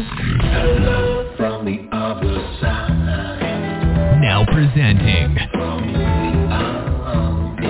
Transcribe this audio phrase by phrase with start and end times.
[0.00, 4.20] Hello from the other side.
[4.22, 5.98] Now presenting From the
[6.54, 7.64] other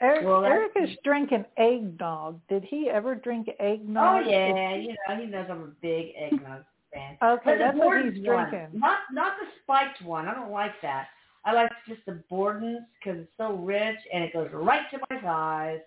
[0.02, 2.45] Erik, Well, Erik is drinking eggnog.
[2.47, 4.25] Did he ever drink eggnog?
[4.25, 7.17] Oh yeah, you know he knows I'm a big eggnog fan.
[7.21, 8.49] Okay, But the that's what he's one.
[8.49, 8.80] drinking.
[8.80, 10.27] Not not the spiked one.
[10.27, 11.08] I don't like that.
[11.45, 15.21] I like just the Borden's because it's so rich and it goes right to my
[15.21, 15.79] thighs.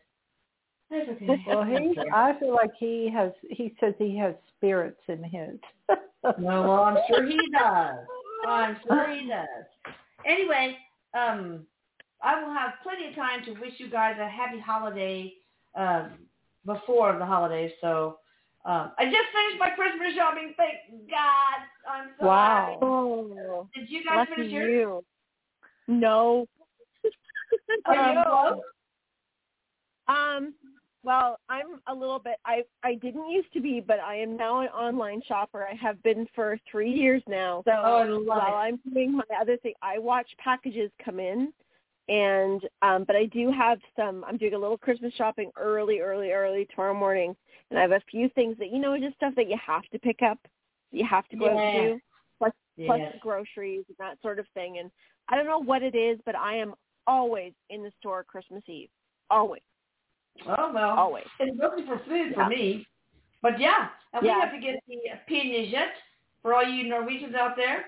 [1.47, 3.33] Well, he, I feel like he has.
[3.51, 5.59] He says he has spirits in his.
[6.39, 7.95] No, well, I'm sure he does.
[8.47, 9.95] I'm sure he does.
[10.25, 10.79] Anyway,
[11.13, 11.67] um,
[12.23, 15.35] I will have plenty of time to wish you guys a happy holiday
[15.75, 16.13] um,
[16.65, 17.73] before the holidays.
[17.83, 18.19] So
[18.65, 20.55] um, I just finished my Christmas shopping.
[20.57, 21.91] Thank God.
[21.91, 22.79] I'm so Wow.
[22.81, 23.81] happy.
[23.81, 24.71] Did you guys lucky finish yours?
[24.71, 25.05] you.
[25.89, 26.47] No.
[27.87, 28.61] Are Um?
[30.09, 30.55] Um,
[31.05, 32.37] well, I'm a little bit.
[32.45, 35.67] I I didn't used to be, but I am now an online shopper.
[35.67, 37.63] I have been for three years now.
[37.67, 38.55] So Oh, while.
[38.55, 41.53] I'm doing my other thing, I watch packages come in,
[42.09, 44.25] and um, but I do have some.
[44.25, 47.37] I'm doing a little Christmas shopping early, early, early tomorrow morning,
[47.71, 49.99] and I have a few things that you know, just stuff that you have to
[49.99, 50.39] pick up,
[50.91, 51.53] you have to go Yeah.
[51.53, 52.01] and do,
[52.39, 52.53] plus
[52.87, 54.79] plus groceries and that sort of thing.
[54.79, 54.91] And
[55.29, 56.75] I don't know what it is, but I am
[57.07, 58.89] always in the store Christmas Eve.
[59.31, 59.63] Always,
[60.47, 60.99] Oh well.
[60.99, 61.27] always.
[61.41, 62.87] It's mostly for food for me.
[63.43, 64.99] But yeah, and we have to get the
[65.31, 65.93] pinnekjøtt
[66.43, 67.87] for all you Norwegians out there.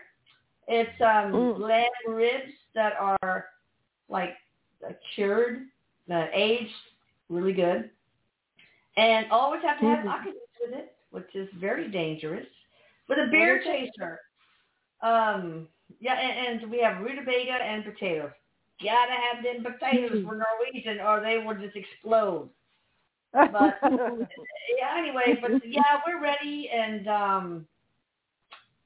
[0.69, 1.59] It's um Mm.
[1.59, 3.47] lamb ribs that are
[4.09, 4.37] like
[4.87, 5.67] uh, cured,
[6.12, 6.75] uh, aged,
[7.28, 7.91] really good.
[8.97, 10.05] And always have to have Mhm.
[10.05, 12.47] vodka with it, which is very dangerous.
[13.09, 14.21] With a beer chaser.
[15.03, 15.69] Um
[15.99, 18.31] yeah, and, and we have rutabaga and potatoes.
[18.83, 22.49] Gotta have them potatoes for Norwegian or they will just explode.
[23.33, 23.53] But
[23.83, 27.67] yeah, anyway, but yeah, we're ready and um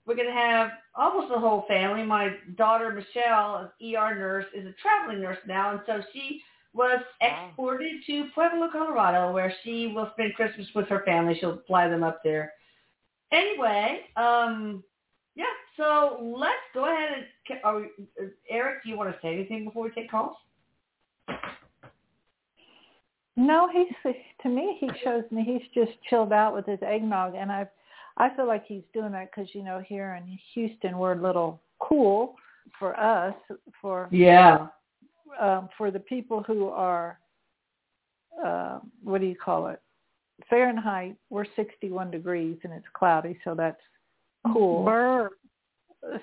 [0.05, 2.03] we're gonna have almost the whole family.
[2.03, 6.43] My daughter Michelle, an ER nurse, is a traveling nurse now and so she
[6.75, 11.37] was exported to Pueblo, Colorado, where she will spend Christmas with her family.
[11.39, 12.53] She'll fly them up there.
[13.31, 14.83] Anyway, um,
[15.37, 15.45] yeah.
[15.77, 17.59] So let's go ahead and.
[17.65, 17.85] Are we,
[18.21, 20.37] uh, Erik, do you want to say anything before we take calls?
[23.37, 24.77] no, he's to me.
[24.81, 27.67] He shows me he's just chilled out with his eggnog, and I,
[28.17, 31.61] I feel like he's doing that because you know here in Houston we're a little
[31.81, 32.37] cool
[32.79, 33.35] for us
[33.81, 34.69] for Yeah.
[35.41, 37.19] um, for the people who are,
[38.45, 39.81] uh, what do you call it?
[40.49, 43.81] Fahrenheit, we're 61 degrees and it's cloudy, so that's
[44.53, 44.85] cool.
[44.85, 45.31] Burr.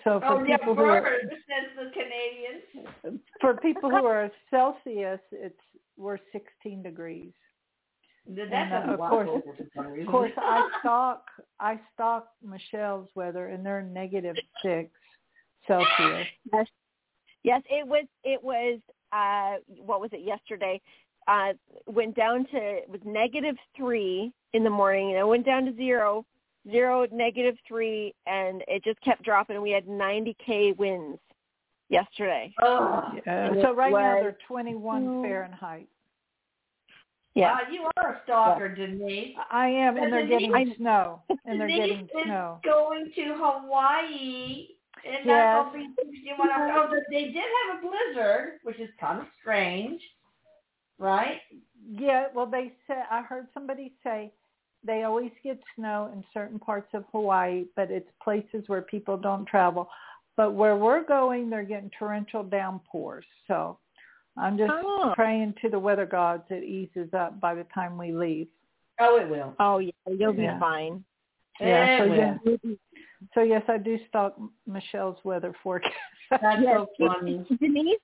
[0.04, 3.22] So for Oh yeah, people who are, says the Canadians.
[3.40, 5.60] for people who are Celsius, it's
[5.98, 7.32] we're 16 degrees.
[8.28, 10.08] That And, uh, doesn't of course- over for some reason.
[10.08, 11.24] Of course, I stalk
[11.60, 14.92] I stalk Michelle's weather, and they're negative six
[15.68, 16.28] Celsius.
[16.54, 16.68] Yes,
[17.44, 17.62] yes.
[17.70, 18.06] It was.
[18.24, 18.80] It was.
[19.12, 20.80] Uh, what was it yesterday?
[21.28, 21.54] Uh,
[21.88, 25.76] went down to it was negative three in the morning, and it went down to
[25.76, 26.26] zero,
[26.70, 29.56] zero, negative three, and it just kept dropping.
[29.56, 31.20] And we had 90 k winds
[31.90, 32.54] yesterday.
[32.62, 35.88] oh, Uh, so right now they're 21 Fahrenheit.
[37.34, 37.54] Yeah.
[37.54, 39.36] wow, you are a stalker, Denise.
[39.50, 42.60] I am, and they're Denise- getting snow, and they're Denise getting is snow.
[42.64, 44.68] going to Hawaii,
[45.06, 45.26] and Yes.
[45.26, 46.96] that's all the things you want to.
[46.96, 47.36] Oh, they did
[47.70, 50.02] have a blizzard, which is kind of strange,
[51.00, 51.40] right?
[51.90, 54.34] Yeah, well, they said I heard somebody say
[54.84, 59.46] they always get snow in certain parts of Hawaii, but it's places where people don't
[59.46, 59.90] travel.
[60.38, 63.26] But where we're going, they're getting torrential downpours.
[63.48, 63.78] So
[64.38, 65.12] I'm just Oh.
[65.14, 68.48] praying to the weather gods it eases up by the time we leave.
[69.00, 69.56] Oh, it will.
[69.60, 70.60] Oh yeah, you'll be Yeah.
[70.60, 71.04] fine.
[71.60, 72.38] Yeah, so yeah.
[73.34, 74.36] So yes, I do stalk
[74.66, 75.94] Michelle's weather forecast.
[76.30, 77.46] That's Yes, so funny.
[77.60, 78.00] Denise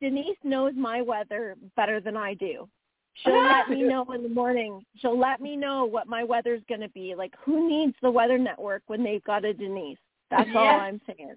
[0.00, 2.68] Denise knows my weather better than I do.
[3.14, 4.84] She'll let me know in the morning.
[4.96, 7.14] She'll let me know what my weather's going to be.
[7.16, 9.98] Like, who needs the Weather Network when they've got a Denise?
[10.30, 11.36] That's all I'm saying.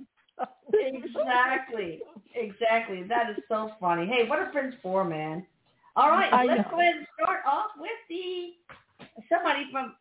[0.73, 2.01] Exactly.
[2.33, 3.03] Exactly.
[3.03, 4.05] That is so funny.
[4.05, 5.45] Hey, what are friends for, man?
[5.97, 6.71] All right, I let's know.
[6.71, 8.49] go ahead and start off with the
[9.33, 9.95] somebody from.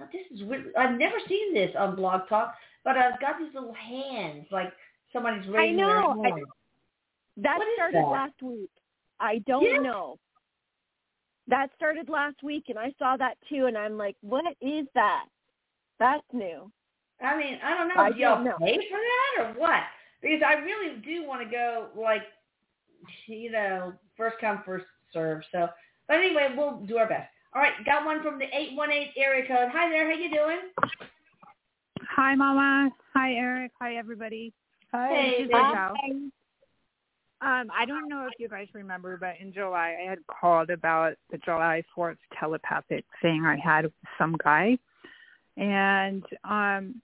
[0.00, 0.72] oh, this is weird.
[0.78, 4.72] I've never seen this on Blog Talk, but I've got these little hands like
[5.12, 6.16] somebody's raising know.
[6.22, 6.46] their I- hand.
[7.38, 8.08] That What started that?
[8.08, 8.70] last week.
[9.20, 10.18] I don't know.
[11.48, 15.26] That started last week, and I saw that too, and I'm like, what is that?
[15.98, 16.70] That's new.
[17.20, 17.94] I mean, I don't know.
[17.96, 18.56] I Do y'all don't know.
[18.58, 19.82] pay for that or what?
[20.20, 22.22] Because I really do want to go like,
[23.26, 25.42] you know, first come first serve.
[25.52, 25.68] So,
[26.08, 27.28] but anyway, we'll do our best.
[27.54, 29.68] All right, got one from the eight one eight area code.
[29.72, 30.58] Hi there, how you doing?
[32.16, 32.90] Hi, Mama.
[33.14, 33.72] Hi, Erik.
[33.80, 34.52] Hi, everybody.
[34.92, 35.08] Hi.
[35.08, 36.30] Hey, This is baby.
[37.42, 37.60] Rachel.
[37.60, 41.14] Um, I don't know if you guys remember, but in July I had called about
[41.30, 44.78] the July 4th telepathic thing I had with some guy,
[45.56, 47.00] and um,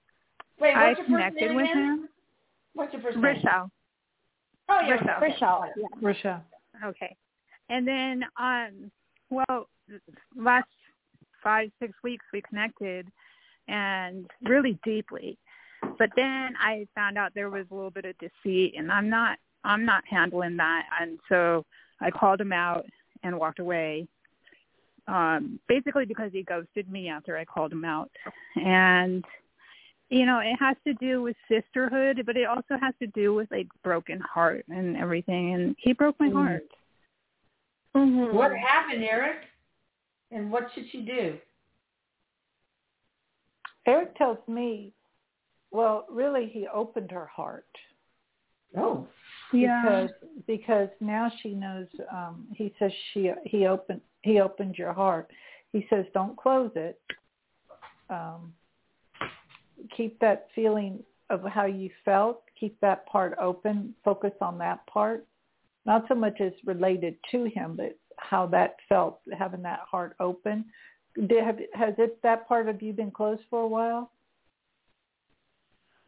[0.60, 1.78] Wait, I what's your first connected name with again?
[1.78, 2.08] him.
[2.74, 3.24] What's your first name?
[3.24, 3.70] Rochelle.
[4.68, 5.16] Oh, yeah, Rochelle.
[5.16, 5.26] okay.
[5.32, 5.64] Rochelle.
[5.76, 5.86] Yeah.
[6.00, 6.44] Rochelle.
[6.84, 7.16] Okay.
[7.70, 8.90] And then, um,
[9.30, 9.68] well,
[10.36, 10.68] last
[11.42, 13.06] five, six weeks we connected
[13.68, 15.38] and really deeply.
[15.98, 19.38] But then I found out there was a little bit of deceit and I'm not,
[19.64, 20.84] I'm not handling that.
[21.00, 21.64] And so
[22.00, 22.86] I called him out
[23.22, 24.06] and walked away.
[25.06, 28.10] Um, basically because he ghosted me after I called him out.
[28.56, 29.24] And,
[30.10, 33.50] you know, it has to do with sisterhood, but it also has to do with
[33.50, 35.54] like broken heart and everything.
[35.54, 36.34] And he broke my Mm.
[36.34, 36.68] heart.
[37.96, 38.36] Mm-hmm.
[38.36, 39.44] What happened, Erik?
[40.30, 41.38] And what should she do?
[43.86, 44.92] Erik tells me,
[45.70, 47.64] well, really, he opened her heart
[48.76, 49.06] Oh,
[49.52, 50.10] because
[50.46, 51.86] because now she knows.
[52.12, 55.30] Um, he says she he opened he opened your heart.
[55.72, 57.00] He says don't close it.
[58.10, 58.52] Um,
[59.96, 62.42] keep that feeling of how you felt.
[62.58, 63.94] Keep that part open.
[64.04, 65.26] Focus on that part.
[65.86, 70.64] Not so much as related to him, but how that felt having that heart open.
[71.14, 74.10] Did, have, has it that part of you been closed for a while?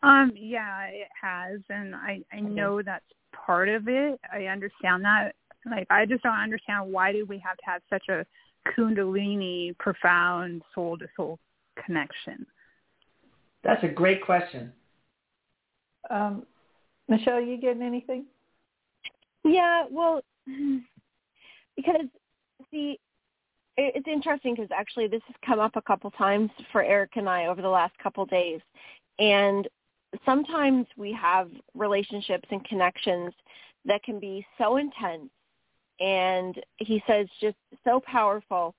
[0.02, 4.20] Um, yeah, it has, and I I know that's part of it.
[4.32, 5.34] I understand that.
[5.70, 8.24] Like, I just don't understand why do we have to have such a
[8.76, 11.38] kundalini, profound soul to soul
[11.84, 12.46] connection.
[13.62, 14.72] that's a great question.
[16.08, 16.46] Um,
[17.08, 18.24] Michelle, you getting anything?
[19.44, 20.20] Yeah, well,
[21.76, 22.06] because
[22.70, 22.98] see,
[23.76, 27.46] it's interesting because actually this has come up a couple times for Erik and I
[27.46, 28.60] over the last couple days,
[29.18, 29.66] and
[30.24, 33.32] sometimes we have relationships and connections
[33.84, 35.30] that can be so intense,
[36.00, 38.74] and he says just so powerful,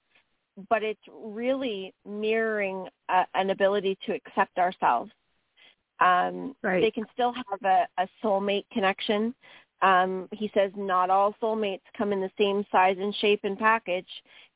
[0.69, 5.11] but it's really mirroring a, an ability to accept ourselves.
[5.99, 6.81] Um, Right.
[6.81, 9.33] They can still have a, a soulmate connection,
[9.81, 14.07] um, he says not all soulmates come in the same size and shape and package.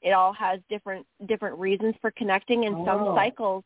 [0.02, 3.16] It all has different different reasons for connecting, and some Oh.
[3.16, 3.64] cycles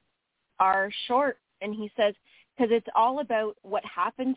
[0.60, 1.38] are short.
[1.62, 2.16] And he says
[2.60, 4.36] because it's all about what happens,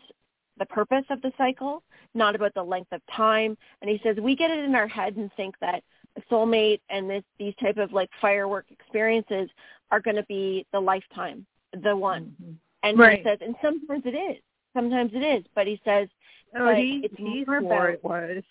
[0.57, 3.57] the purpose of the cycle, not about the length of time.
[3.81, 5.83] And he says we get it in our head and think that
[6.17, 9.49] a soulmate and this these type of like firework experiences
[9.91, 11.45] are going to be the lifetime,
[11.83, 12.35] the one.
[12.41, 12.55] Mhm.
[12.83, 13.17] And Right.
[13.19, 14.41] he says, and sometimes it is.
[14.73, 15.43] Sometimes it is.
[15.55, 16.07] But he says
[16.55, 18.43] Oh, But he it's he more about- it was.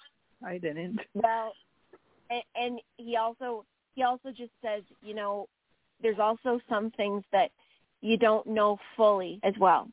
[0.44, 0.98] I didn't.
[1.14, 1.52] Well,
[2.30, 3.64] and, and he also
[3.94, 5.48] he also just says, you know,
[6.02, 7.52] there's also some things that
[8.02, 9.88] you don't know fully as well.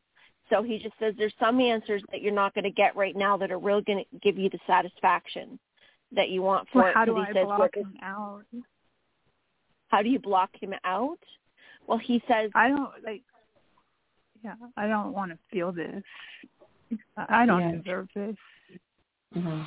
[0.49, 3.37] So he just says there's some answers that you're not going to get right now
[3.37, 5.59] that are really going to give you the satisfaction
[6.11, 6.95] that you want for Well, it.
[6.95, 8.43] how do I says, block him out?
[9.89, 11.19] How do you block him out?
[11.87, 13.21] Well, he says, I don't like.
[14.43, 16.03] Yeah, I don't want to feel this.
[17.17, 17.71] I don't Yeah.
[17.77, 18.35] deserve this.
[19.33, 19.63] hmm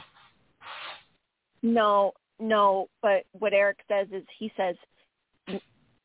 [1.62, 2.88] No, no.
[3.02, 4.74] But what Erik says is he says,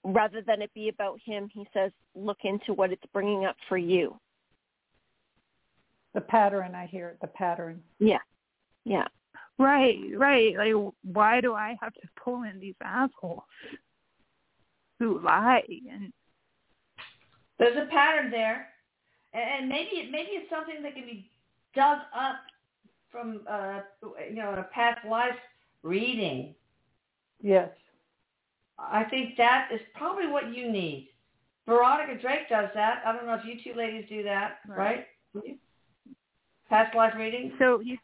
[0.03, 3.77] rather than it be about him, he says, look into what it's bringing up for
[3.77, 4.17] you.
[6.13, 7.81] The pattern, I hear it, the pattern.
[7.99, 8.19] Yeah,
[8.85, 9.07] yeah.
[9.59, 10.55] Right, right.
[10.55, 13.41] Like, why do I have to pull in these assholes
[14.99, 15.63] who lie?
[15.91, 16.13] And
[17.57, 18.67] There's a pattern there,
[19.33, 21.29] and and maybe it maybe it's something that can be
[21.75, 22.35] dug up
[23.11, 23.79] from uh,
[24.29, 25.35] you know a past life
[25.83, 26.53] reading.
[27.41, 27.69] Yes.
[28.79, 31.09] I think that is probably what you need.
[31.65, 33.01] Veronica Drake does that.
[33.05, 35.07] I don't know if you two ladies do that, right?
[35.33, 35.57] Right.
[36.69, 37.53] Past life reading.
[37.59, 37.97] So he's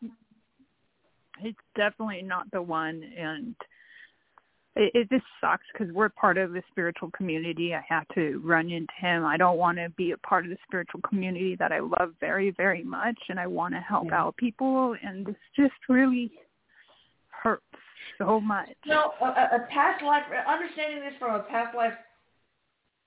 [1.39, 3.55] he's definitely not the one, and
[4.75, 7.73] it, it just sucks because we're part of the spiritual community.
[7.73, 9.25] I have to run into him.
[9.25, 12.51] I don't want to be a part of the spiritual community that I love very,
[12.51, 14.21] very much, and I want to help Yeah.
[14.21, 16.31] out people, and this just really
[17.29, 17.63] hurts
[18.17, 18.69] so much.
[18.85, 21.93] No, a, a a past life, understanding this from a past life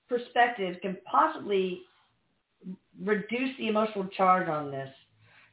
[0.09, 1.81] perspective can possibly
[3.01, 4.89] reduce the emotional charge on this.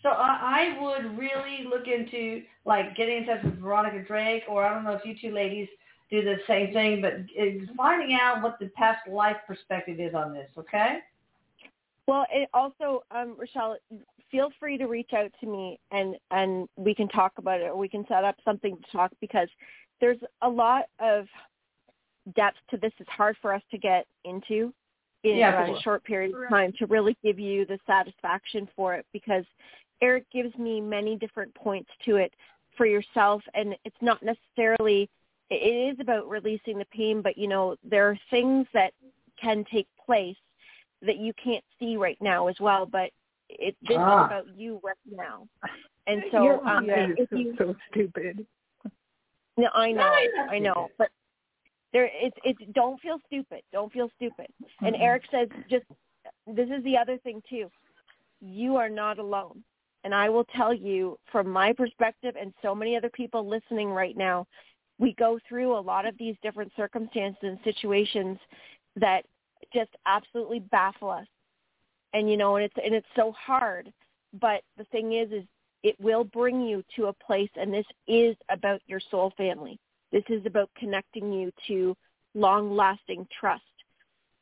[0.02, 4.64] So I, I would really look into like getting in touch with Veronica Drake, or
[4.64, 5.68] I don't know if you two ladies
[6.10, 7.14] do the same thing, but
[7.76, 10.50] finding out what the past life perspective is on this.
[10.58, 10.98] Okay?
[12.06, 13.78] Well, it also, um, Rochelle,
[14.34, 17.76] feel free to reach out to me and and we can talk about it, or
[17.76, 19.48] we can set up something to talk because
[20.00, 21.26] there's a lot of
[22.34, 22.92] depth to this.
[22.98, 24.74] It's hard for us to get into
[25.22, 29.06] in Yeah, a short period of time to really give you the satisfaction for it
[29.12, 29.44] because
[30.02, 32.34] Eric gives me many different points to it
[32.76, 35.08] for yourself, and it's not necessarily.
[35.48, 38.92] It is about releasing the pain, but you know there are things that
[39.40, 40.36] can take place
[41.02, 43.10] that you can't see right now as well, but
[43.58, 44.20] it this Ah.
[44.20, 45.48] is about you right now.
[46.06, 47.10] And so You're um right.
[47.16, 48.46] if so, you so stupid.
[49.56, 49.98] no, I know,
[50.36, 50.90] No, I know.
[50.98, 51.10] But
[51.92, 53.62] there it's it's don't feel stupid.
[53.72, 54.46] Don't feel stupid.
[54.82, 55.00] And Mhm.
[55.00, 55.86] Erik says just
[56.46, 57.70] this is the other thing too.
[58.40, 59.64] You are not alone.
[60.04, 64.16] And I will tell you from my perspective and so many other people listening right
[64.16, 64.46] now,
[64.98, 68.38] we go through a lot of these different circumstances and situations
[68.96, 69.24] that
[69.72, 71.26] just absolutely baffle us.
[72.14, 73.92] And you know, and it's and it's so hard.
[74.40, 75.44] But the thing is is
[75.82, 79.78] it will bring you to a place and this is about your soul family.
[80.10, 81.94] This is about connecting you to
[82.34, 83.62] long lasting trust.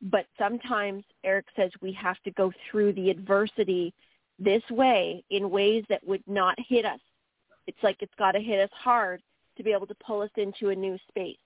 [0.02, 3.92] But sometimes Erik says we have to go through the adversity
[4.38, 7.00] this way in ways that would not hit us.
[7.66, 9.22] It's like it's got to hit us hard
[9.56, 11.36] to be able to pull us into a new space.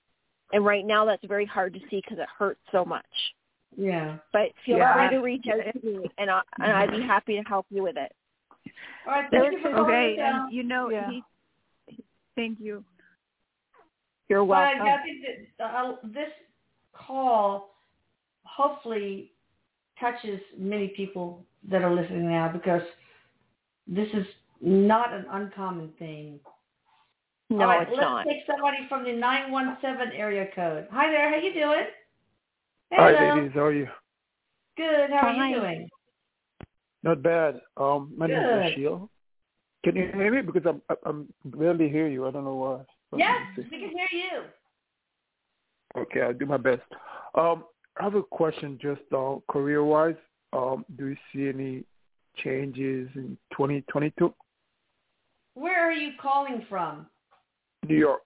[0.53, 3.05] And right now that's very hard to see because it hurts so much.
[3.75, 4.17] Yeah.
[4.33, 4.93] But feel Yeah.
[4.93, 7.83] free to reach out to me and, I, and I'd be happy to help you
[7.83, 8.11] with it.
[9.05, 9.29] All right.
[9.31, 10.41] Thank you for calling Okay, down.
[10.45, 11.09] and you know, Yeah.
[11.09, 11.23] he,
[11.87, 12.03] he,
[12.35, 12.83] thank you.
[14.29, 14.81] You're Well, welcome.
[14.87, 15.25] I think
[15.57, 16.29] that uh, this
[16.93, 17.75] call
[18.43, 19.31] hopefully
[19.99, 22.81] touches many people that are listening now because
[23.87, 24.25] this is
[24.61, 26.39] not an uncommon thing.
[27.49, 28.25] no, All right, it's let's not.
[28.25, 30.87] take somebody from the 917 area code.
[30.91, 31.85] Hi there, how you doing?
[32.93, 33.33] Hi, Hello.
[33.33, 33.51] ladies.
[33.53, 33.87] How are you?
[34.77, 35.49] Good, how are Hi.
[35.49, 35.89] you doing?
[37.03, 37.61] Not bad.
[37.77, 39.09] Um, my name is Ashil.
[39.83, 40.41] Can you hear me?
[40.41, 42.27] Because I'm I'm barely hear you.
[42.27, 43.19] I don't know why.
[43.19, 44.41] Yes, we can hear you.
[46.01, 46.81] Okay, I'll do my best.
[47.35, 47.65] Um,
[47.99, 50.15] I have a question just uh, career-wise.
[50.53, 51.83] Um, do you see any
[52.43, 54.33] changes in 2022?
[55.55, 57.07] Where are you calling from?
[57.87, 58.21] New York.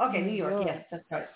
[0.00, 0.52] Okay, New New York.
[0.52, 0.66] York.
[0.66, 1.26] Yes, that's right.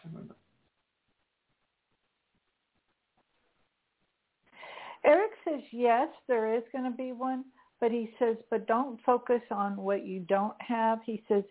[5.05, 7.45] Erik says yes, there is going to be one,
[7.81, 10.99] but he says, but don't focus on what you don't have.
[11.05, 11.45] He says,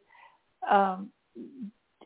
[0.69, 1.09] um,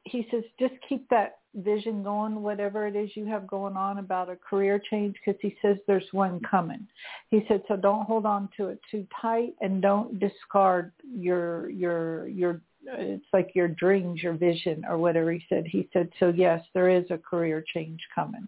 [0.05, 4.29] he says, just keep that vision going, whatever it is you have going on about
[4.29, 6.87] a career change, because he says there's one coming.
[7.29, 12.27] He said, so don't hold on to it too tight, and don't discard your your
[12.27, 12.61] your.
[12.85, 15.65] It's like your dreams, your vision, or whatever he said.
[15.65, 18.45] He said, so yes, there is a career change coming.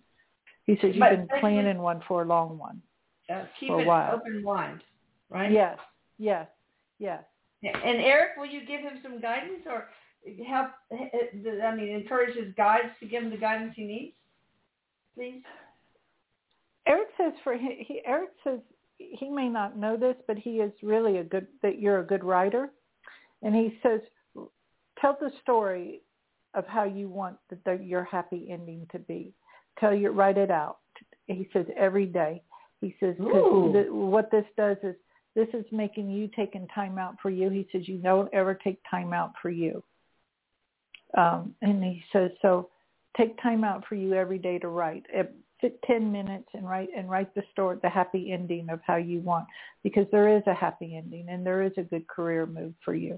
[0.66, 2.82] He says you've But been planning one for a long one.
[3.30, 4.16] Uh, keep For a it while.
[4.16, 4.82] open mind,
[5.30, 5.52] right?
[5.52, 5.78] Yes,
[6.18, 6.48] yes,
[7.00, 7.24] yes.
[7.64, 9.88] And Erik, will you give him some guidance or
[10.48, 10.70] help?
[10.92, 14.16] I mean, encourage his guides to give him the guidance he needs,
[15.16, 15.42] please.
[16.88, 18.60] Erik says for he, he Erik says
[18.98, 22.24] he may not know this, but he is really a good that you're a good
[22.24, 22.70] writer,
[23.42, 24.02] and he says
[25.00, 26.02] tell the story
[26.54, 29.34] of how you want the, the, your happy ending to be.
[29.80, 30.78] Tell you write it out.
[31.28, 32.42] He says every day.
[32.82, 33.72] He says Ooh.
[33.72, 34.96] because what this does is
[35.36, 37.50] this is making you taking time out for you.
[37.50, 39.84] He says you don't ever take time out for you.
[41.18, 42.70] Um, and he says so
[43.18, 45.06] take time out for you every day to write.
[45.62, 49.22] Sit ten minutes and write and write the story, the happy ending of how you
[49.22, 49.48] want,
[49.84, 53.18] because there is a happy ending and there is a good career move for you.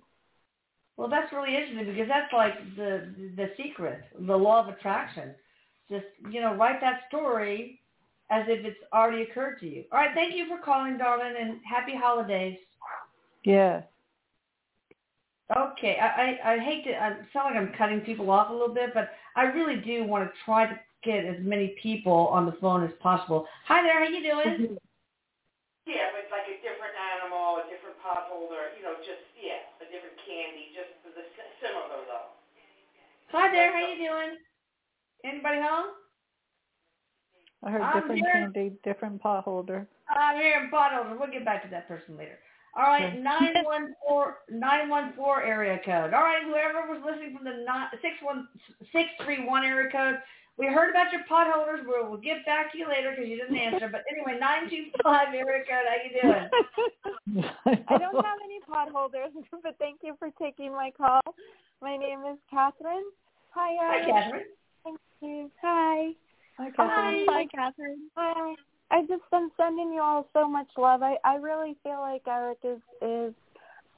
[0.98, 5.34] Well, that's really interesting because that's like the the secret, the law of attraction.
[5.90, 7.80] Just you know, write that story
[8.30, 9.86] as if it's already occurred to you.
[9.92, 12.58] All right, thank you for calling, darling, and happy holidays.
[13.46, 13.84] Yeah.
[15.56, 18.76] Okay, I, I, I hate to I sound like I'm cutting people off a little
[18.76, 22.52] bit, but I really do want to try to get as many people on the
[22.60, 23.48] phone as possible.
[23.68, 24.76] Hi there, how you doing?
[24.76, 24.76] Mm-hmm.
[25.88, 29.64] Yeah, but it's like a different animal, a different pot holder, you know, just yeah,
[29.80, 31.24] a different candy, just the, the
[31.64, 32.36] similar though.
[33.32, 34.36] Hi there, how you doing?
[35.24, 35.92] Anybody home?
[37.64, 38.32] I heard I'm different here.
[38.34, 39.88] candy, different pot holder.
[40.10, 41.18] I'm here in Bottle.
[41.18, 42.38] We'll get back to that person later.
[42.78, 43.20] All right, Okay.
[43.20, 46.14] nine one four nine one four area code.
[46.14, 48.48] All right, whoever was listening from the nine, six one
[48.92, 50.20] six three one area code,
[50.58, 51.80] we heard about your pot holders.
[51.88, 53.90] We'll, we'll get back to you later because you didn't answer.
[53.92, 55.86] But anyway, nine two five area code.
[55.90, 57.44] How you doing?
[57.90, 59.32] I don't have any pot holders,
[59.64, 61.22] but thank you for taking my call.
[61.82, 63.06] My name is Catherine.
[63.52, 64.44] Hi, Hi, Catherine.
[64.88, 65.52] Thank you.
[65.62, 66.12] Hi.
[66.58, 67.26] Hi, Catherine.
[67.28, 68.10] Hi, Catherine.
[68.16, 68.56] Hi.
[68.90, 71.02] I just been sending you all so much love.
[71.04, 73.34] I I really feel like Erik is is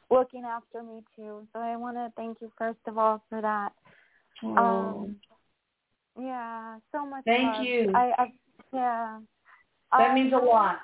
[0.10, 1.48] looking after me too.
[1.54, 3.72] So I want to thank you first of all for that.
[4.44, 5.18] Um,
[6.20, 7.24] yeah, so much.
[7.26, 7.66] Thank love.
[7.66, 7.92] you.
[7.94, 8.34] I, I
[8.74, 9.20] yeah.
[9.98, 10.80] that Um, means a lot.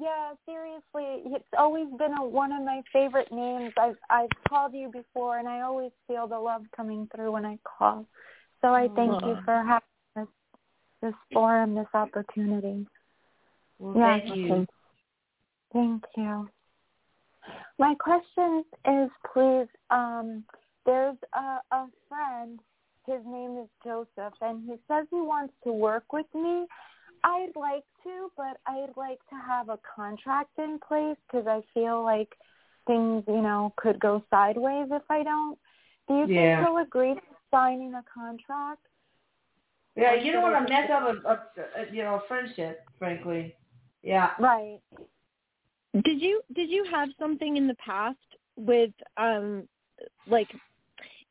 [0.00, 3.74] yeah, seriously, it's always been a, one of my favorite names.
[3.78, 7.58] I've I've called you before, and I always feel the love coming through when I
[7.78, 8.06] call.
[8.60, 9.82] So I thank you for having
[10.16, 10.26] this
[11.02, 12.86] this forum, this opportunity.
[13.78, 14.66] Well, Yeah, thank you.
[15.72, 16.50] Thank you.
[17.78, 20.44] My question is, please, um,
[20.84, 22.60] there's a, a friend,
[23.06, 26.66] his name is Joseph, and he says he wants to work with me.
[27.24, 32.02] I'd like to, but I'd like to have a contract in place because I feel
[32.02, 32.28] like
[32.86, 35.58] things, you know, could go sideways if I don't.
[36.08, 36.56] Do you Yeah.
[36.56, 37.20] think he'll agree to
[37.50, 38.86] signing a contract?
[39.96, 43.54] Yeah, you don't want to mess up a, a, a you know a friendship, frankly.
[44.02, 44.30] Yeah.
[44.38, 44.80] Right.
[46.04, 48.16] Did you did you have something in the past
[48.56, 49.68] with um
[50.26, 50.48] like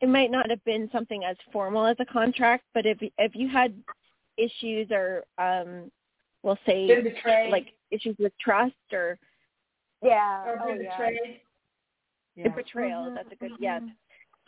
[0.02, 3.48] it might not have been something as formal as a contract, but if if you
[3.50, 3.74] had
[4.38, 5.90] issues or um
[6.44, 6.88] we'll say
[7.50, 9.18] like issues with trust or
[10.04, 10.46] Yeah.
[10.46, 10.98] or oh, been yeah.
[10.98, 11.42] betrayed.
[12.36, 12.56] the Yeah.
[12.56, 13.82] betrayal, Mhm, that's a good yes.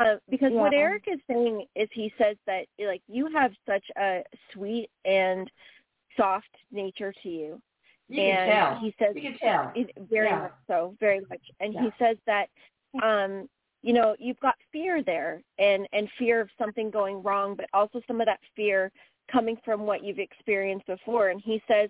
[0.08, 4.24] Uh, because what Erik is saying is he says that like you have such a
[4.54, 5.50] sweet and
[6.18, 7.62] soft nature to you.
[8.10, 8.80] You and can tell.
[8.80, 9.74] he says You can tell.
[10.10, 10.40] Very Yeah.
[10.40, 11.42] much so, very much.
[11.60, 11.82] And Yeah.
[11.84, 12.50] he says that
[13.02, 13.48] um,
[13.84, 18.02] you know, you've got fear there and and fear of something going wrong, but also
[18.08, 18.92] some of that fear
[19.32, 21.30] coming from what you've experienced before.
[21.30, 21.90] And he says,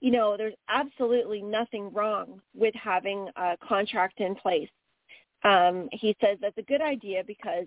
[0.00, 4.68] you know, there's absolutely nothing wrong with having a contract in place.
[5.44, 7.66] Um, he says that's a good idea because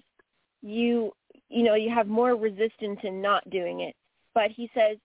[0.62, 1.14] you
[1.50, 3.96] you know, you have more resistance in not doing it.
[4.34, 4.98] But he says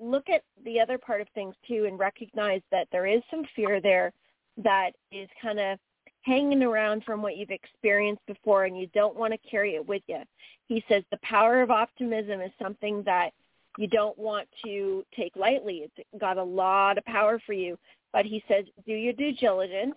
[0.00, 3.80] look at the other part of things too and recognize that there is some fear
[3.80, 4.12] there
[4.56, 5.78] that is kind of
[6.22, 10.02] hanging around from what you've experienced before and you don't want to carry it with
[10.06, 10.22] you.
[10.68, 13.30] He says the power of optimism is something that
[13.78, 15.88] you don't want to take lightly.
[15.96, 17.78] It's got a lot of power for you.
[18.12, 19.94] But he says do your due diligence.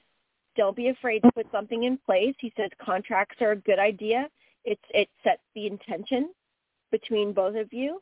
[0.55, 2.35] Don't be afraid to put something in place.
[2.39, 4.29] He says contracts are a good idea.
[4.65, 6.29] It's it sets the intention
[6.91, 8.01] between both of you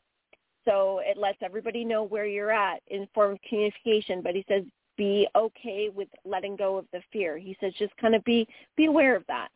[0.64, 4.22] so it lets everybody know where you're at in form of communication.
[4.22, 4.62] But he says
[4.96, 7.38] be okay with letting go of the fear.
[7.38, 9.48] He says just kind of be be aware of that.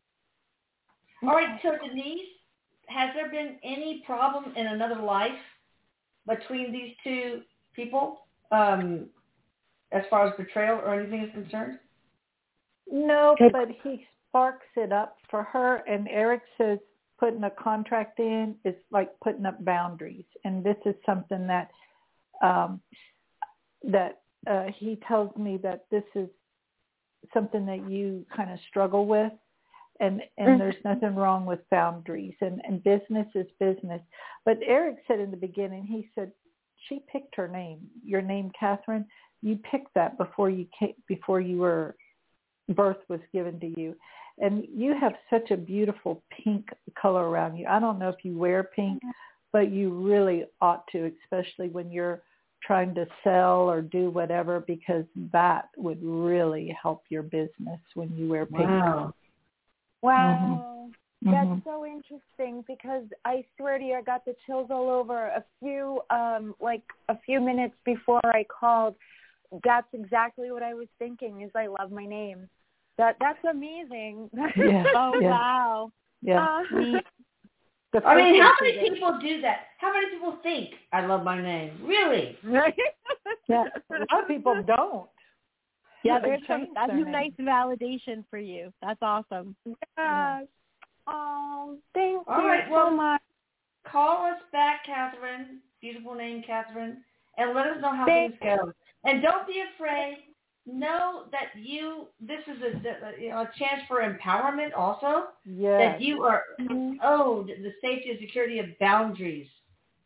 [1.23, 1.59] All right.
[1.63, 2.27] So Denise,
[2.87, 5.31] has there been any problem in another life
[6.27, 7.43] between these two
[7.75, 9.07] people, um,
[9.93, 11.79] as far as betrayal or anything is concerned?
[12.91, 16.79] No, but he sparks it up for her, and Erik says
[17.19, 21.71] putting a contract in is like putting up boundaries, and this is something that
[22.43, 22.81] um,
[23.83, 26.29] that uh, he tells me that this is
[27.33, 29.33] something that you kind of struggle with,
[30.01, 30.59] and and Mhm.
[30.59, 34.03] there's nothing wrong with boundaries, and and business is business.
[34.45, 36.33] But Erik said in the beginning, he said
[36.77, 39.07] she picked her name, your name, Catherine.
[39.43, 41.97] You picked that before you came, before you were
[42.71, 43.95] birth was given to you.
[44.39, 46.69] And you have such a beautiful pink
[47.01, 47.67] color around you.
[47.67, 49.03] I don't know if you wear pink,
[49.53, 52.23] but you really ought to, especially when you're
[52.63, 58.29] trying to sell or do whatever, because that would really help your business when you
[58.29, 58.69] wear pink.
[58.69, 59.15] Wow.
[60.03, 60.91] Wow.
[61.25, 61.33] Mhm.
[61.33, 65.43] That's so interesting because I swear to you, I got the chills all over a
[65.61, 68.97] few, um, like a few minutes before I called.
[69.65, 71.41] That's exactly what I was thinking.
[71.41, 72.49] Is I love my name.
[72.99, 74.31] That that's amazing.
[74.57, 75.31] Yeah, oh yeah.
[75.31, 75.93] wow.
[76.23, 76.45] Yeah.
[76.73, 77.01] Uh,
[78.05, 79.59] I mean, how many people do that?
[79.79, 81.79] How many people think I love my name?
[81.85, 82.37] Really?
[83.49, 85.07] Yeah, a lot of people don't.
[86.03, 88.73] Yeah, there's some that's their some nice validation for you.
[88.83, 89.55] That's awesome.
[89.97, 90.41] Yeah.
[91.07, 93.21] Oh, thank All you right, so well- much.
[93.91, 95.61] Call us back, Catherine.
[95.81, 97.05] Beautiful name, Catherine,
[97.39, 98.73] and let us know how Thank- things go.
[99.05, 100.19] And don't be afraid.
[100.67, 102.09] Know that you.
[102.21, 104.71] This is a, you know, a chance for empowerment.
[104.77, 105.81] Also, Yes.
[105.81, 106.95] that you are mm-hmm.
[107.03, 109.49] owed the safety and security of boundaries.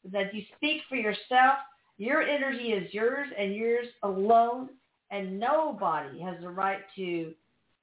[0.04, 1.58] That you speak for yourself.
[1.96, 4.70] Your energy is yours and yours alone,
[5.10, 7.34] and nobody has the right to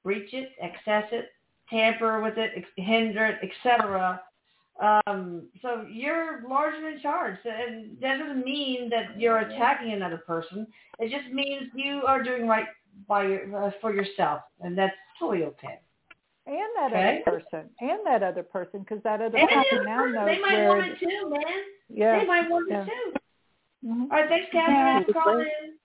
[0.02, 1.30] breach it, access it,
[1.70, 4.20] tamper with it, hinder it, etc.
[4.80, 10.66] Um, so you're largely in charge, and that doesn't mean that you're attacking another person.
[11.00, 12.66] It just means you are doing right
[13.08, 15.80] by your, uh, for yourself, and that's totally okay.
[16.46, 17.22] and that Okay.
[17.26, 20.14] other person, and that other person, because that other And the person other now person,
[20.14, 20.68] knows they might where.
[20.68, 21.42] want it too, man.
[21.88, 22.18] yeah.
[22.20, 22.82] They might want yeah.
[22.82, 23.14] it too.
[23.86, 24.02] Mhm.
[24.02, 25.04] All right, thanks, Catherine, Yeah.
[25.04, 25.78] for calling in.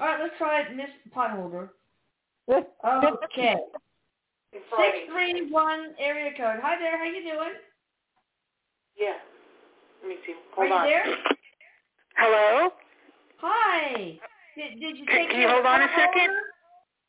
[0.00, 1.70] All right, let's try it, Miss Potholder.
[2.84, 3.56] Okay.
[4.54, 6.60] Six three one area code.
[6.62, 7.54] Hi there, how you doing?
[8.98, 9.14] Yeah.
[10.02, 10.32] Let me see.
[10.32, 10.86] Are Hold you on.
[10.86, 11.04] there?
[12.16, 12.70] Hello?
[13.40, 14.20] Hi.
[14.56, 16.34] Did, did you Can- take can you hold on a second?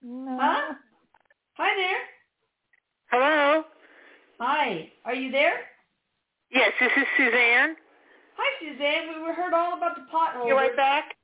[0.04, 0.38] No.
[0.42, 0.74] Huh?
[1.58, 2.00] Hi there.
[3.12, 3.64] Hello?
[4.40, 4.92] Hi.
[5.06, 5.62] Are you there?
[6.52, 7.76] Yes, this is Suzanne.
[8.38, 9.24] Hi, Suzanne.
[9.26, 10.48] We heard all about the potholder.
[10.48, 11.16] You right back?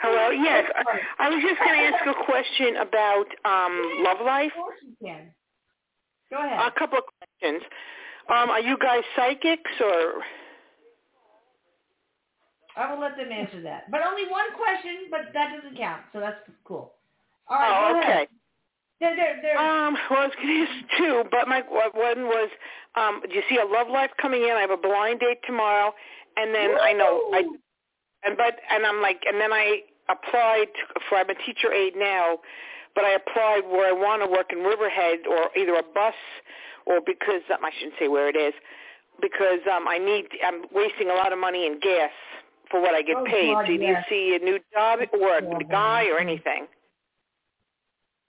[0.00, 0.30] Hello?
[0.30, 0.64] Yes.
[0.74, 4.52] I, I was just going to ask a question about um, love life.
[4.56, 5.30] Of course you can.
[6.30, 6.58] Go ahead.
[6.58, 7.62] A couple of questions.
[8.28, 10.22] Um, are you guys psychics or?
[12.76, 13.90] I will let them answer that.
[13.90, 16.92] But only one question, but that doesn't count, so that's cool.
[17.48, 18.10] All right, oh, okay.
[18.10, 18.28] ahead.
[19.00, 22.50] They're, they're, they're, Um, well, I was going to ask two, but my one was,
[22.94, 24.50] um, do you see a love life coming in?
[24.50, 25.92] I have a blind date tomorrow,
[26.36, 27.42] and then I know I,
[28.24, 29.80] and but and I'm like, and then I
[30.12, 30.68] applied
[31.08, 31.18] for.
[31.18, 32.38] I'm a teacher aide now,
[32.94, 36.14] but I applied where I want to work in Riverhead or either a bus
[36.86, 38.54] or because um, I shouldn't say where it is
[39.20, 40.26] because um, I need.
[40.44, 42.10] I'm wasting a lot of money in gas
[42.70, 43.54] for what I get Oh, paid.
[43.54, 44.04] God, so yes.
[44.10, 45.58] you see a new job or a Yeah.
[45.70, 46.66] guy or anything?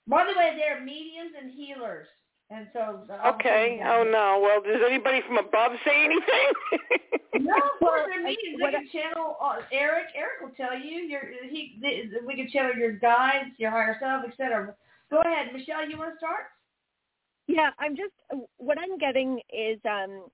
[0.08, 2.08] by the way, they're mediums and healers.
[2.54, 3.02] And so...
[3.36, 3.80] Okay.
[3.84, 4.40] Oh no.
[4.44, 7.46] Well, does anybody from above say anything?
[7.46, 8.60] No, of course Well, they're I- mediums.
[8.60, 10.08] what They can channel uh, Erik.
[10.16, 11.00] Erik will tell you.
[11.00, 11.78] Your he.
[11.82, 14.76] They, we can channel your guides, your higher self, etc.
[15.10, 15.90] Go ahead, Michelle.
[15.90, 16.52] You want to start?
[17.48, 18.14] Yeah, I'm just
[18.58, 20.26] what I'm getting is um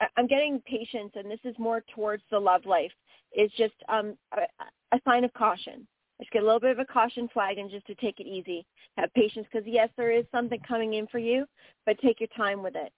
[0.00, 2.92] I- I'm getting patience and this is more towards the love life
[3.36, 4.42] is just um a,
[4.96, 5.86] a sign of caution.
[6.20, 8.64] Just get a little bit of a caution flag and just to take it easy.
[8.96, 11.44] Have patience because yes, there is something coming in for you,
[11.84, 12.92] but take your time with it.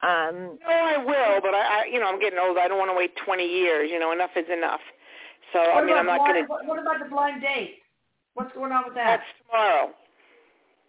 [0.00, 2.56] Um no, I will, but I, I, you know, I'm getting old.
[2.56, 3.90] I don't want to wait 20 years.
[3.90, 4.80] You know, enough is enough.
[5.52, 6.48] So I mean, I'm not blind, going to.
[6.48, 7.78] what, what about the blind date?
[8.34, 9.18] What's going on with that?
[9.18, 9.90] That's tomorrow.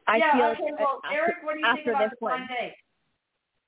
[0.08, 2.26] I yeah, feel okay, well, after, Erik, what do you think after about this the
[2.26, 2.50] blind one.
[2.50, 2.76] date?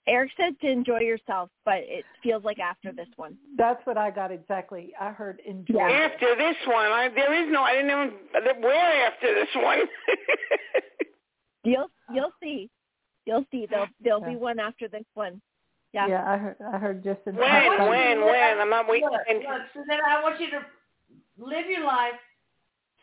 [0.08, 3.38] Erik said to enjoy yourself, but it feels like after this one.
[3.58, 4.94] That's what I got exactly.
[5.00, 5.76] I heard enjoy.
[5.78, 6.10] Yeah.
[6.12, 7.62] After this one, I, there is no.
[7.62, 8.62] I didn't even.
[8.62, 9.80] Where after this one?
[11.64, 12.70] You'll you'll see.
[13.26, 13.68] You'll see.
[13.70, 15.42] There'll there'll be one after this one.
[15.94, 16.08] Yeah.
[16.08, 16.56] Yeah, I heard.
[16.74, 17.50] I heard just in when?
[17.52, 18.26] I want you to When?
[18.26, 18.60] When?
[18.60, 19.10] I'm not waiting.
[19.10, 20.62] Look, look, Susanna, I want you to
[21.38, 22.14] live your life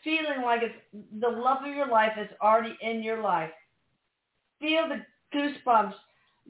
[0.02, 0.74] feeling like it's
[1.20, 3.50] the love of your life is already in your life.
[4.60, 5.04] Feel the
[5.36, 5.94] goosebumps,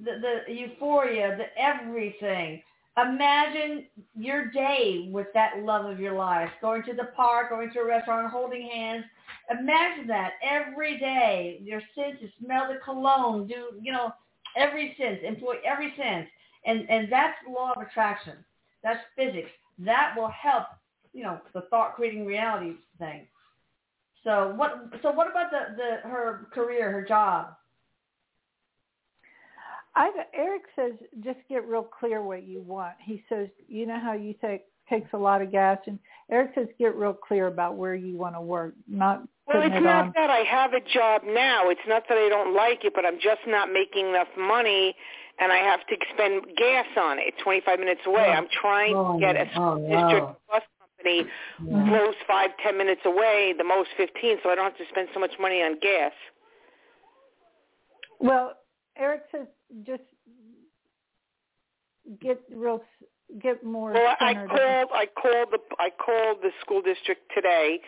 [0.03, 2.63] the, the euphoria, the everything.
[2.97, 7.81] Imagine your day with that love of your life, going to the park, going to
[7.81, 9.05] a restaurant, holding hands.
[9.51, 11.61] Imagine that every day.
[11.63, 14.13] Your senses, smell the cologne, do you know
[14.57, 16.29] every sense, employ every sense,
[16.67, 18.35] and and that's law of attraction.
[18.83, 19.51] That's physics.
[19.79, 20.65] That will help,
[21.13, 23.27] you know, the thought creating reality thing.
[24.25, 24.93] So what?
[25.03, 27.55] So what about the the her career, her job?
[29.99, 30.93] I, Erik says
[31.25, 32.95] just get real clear what you want.
[33.01, 35.99] He says, you know how you take takes a lot of gas, and
[36.31, 39.83] Erik says get real clear about where you want to work, not Well, it's it
[39.83, 40.13] not on.
[40.15, 41.69] that I have a job now.
[41.69, 44.95] It's not that I don't like it, but I'm just not making enough money,
[45.41, 47.35] and I have to spend gas on it.
[47.43, 48.29] 25 minutes away.
[48.29, 48.33] Oh.
[48.33, 51.27] I'm trying Oh, to get a oh, school district bus company
[51.67, 51.89] Yeah.
[51.89, 55.21] close five, ten minutes away, the most 15, so I don't have to spend so
[55.21, 56.13] much money on gas.
[58.21, 58.55] Well,
[58.97, 59.47] Erik says
[59.87, 60.02] just
[62.20, 62.83] get real,
[63.40, 64.88] get more Well, I called.
[64.92, 65.59] I called the.
[65.78, 67.81] I called the school district today,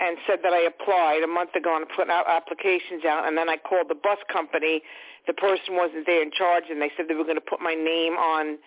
[0.00, 3.26] and said that I applied a month ago and put out applications out.
[3.26, 4.82] And then I called the bus company.
[5.26, 7.74] The person wasn't there in charge, and they said they were going to put my
[7.74, 8.58] name on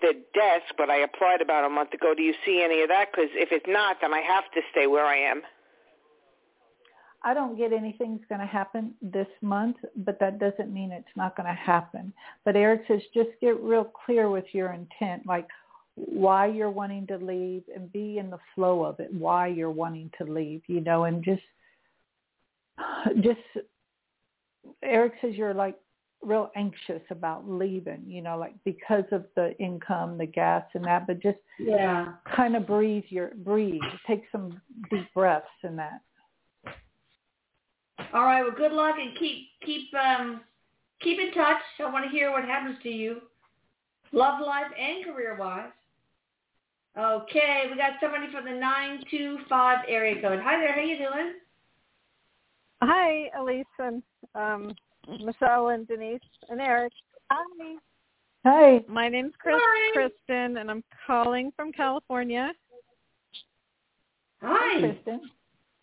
[0.00, 2.12] the desk, but I applied about a month ago.
[2.14, 3.08] Do you see any of that?
[3.12, 5.42] Because if it's not, then I have to stay where I am.
[7.24, 11.36] I don't get anything's going to happen this month, but that doesn't mean it's not
[11.36, 12.12] going to happen.
[12.44, 15.46] But Erik says just get real clear with your intent, like
[15.94, 20.10] why you're wanting to leave and be in the flow of it, why you're wanting
[20.18, 21.42] to leave, you know, and just,
[23.20, 23.40] just,
[24.82, 25.78] Erik says you're like
[26.22, 31.06] real anxious about leaving, you know, like because of the income, the gas and that,
[31.06, 32.14] but just Yeah.
[32.24, 36.00] kind of breathe your, breathe, take some deep breaths in that.
[38.12, 38.42] All right.
[38.42, 40.40] Well, good luck and keep keep um
[41.00, 41.62] keep in touch.
[41.80, 43.22] I want to hear what happens to you,
[44.12, 45.70] love life and career wise.
[46.98, 50.40] Okay, we got somebody from the nine two five area code.
[50.42, 50.74] Hi there.
[50.74, 51.34] How you doing?
[52.82, 54.02] Hi, Elise and
[54.34, 54.74] um,
[55.24, 56.92] Michelle and Denise and Erik.
[57.30, 57.76] Hi.
[58.44, 58.84] Hi.
[58.88, 59.92] My name's Chris Hi.
[59.94, 62.52] Kristen, and I'm calling from California.
[64.42, 64.80] Hi.
[64.80, 65.20] Kristen.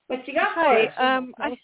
[0.10, 0.86] What you got for Hi.
[0.86, 0.94] us?
[0.98, 1.56] Um, I,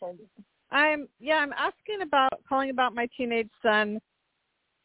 [0.70, 1.38] I'm yeah.
[1.38, 4.00] I'm asking about calling about my teenage son.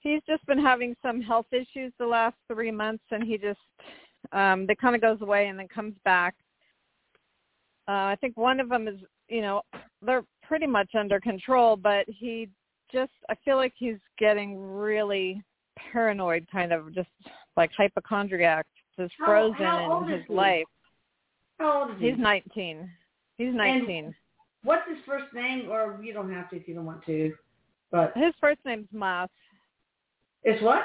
[0.00, 3.60] He's just been having some health issues the last three months, and he just
[4.32, 6.34] um, that kind of goes away and then comes back.
[7.86, 8.96] Uh, I think one of them is
[9.28, 9.60] you know
[10.00, 12.48] they're pretty much under control, but he
[12.90, 15.42] just I feel like he's getting really
[15.92, 17.10] paranoid, kind of just
[17.58, 18.64] like hypochondriac,
[18.98, 20.34] just frozen how old in is his he?
[20.34, 20.64] life.
[21.58, 22.08] How old is he?
[22.08, 22.90] He's 19.
[23.40, 24.14] He's 19.
[24.64, 25.70] What's his first name?
[25.70, 27.32] Or you don't have to if you don't want to.
[27.90, 29.30] But His first name's Moss.
[30.44, 30.82] it's what?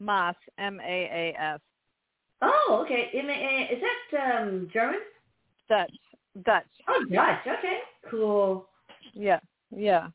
[0.00, 1.60] Maas, M-A-A-S.
[2.40, 3.10] Oh, okay.
[3.14, 5.00] M- uh, Is that um German?
[5.68, 5.92] Dutch.
[6.46, 6.64] Dutch.
[6.88, 7.40] Oh, Dutch.
[7.58, 7.78] Okay.
[8.10, 8.66] Cool.
[9.12, 9.40] Yeah.
[9.70, 10.08] Yeah.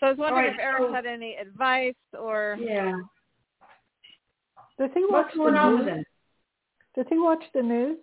[0.00, 2.96] So I was wondering All right, if Erik so- had any advice or Yeah.
[4.80, 5.84] Does he watch What's going the on news?
[5.84, 6.04] with him?
[6.96, 7.98] Does he watch the news?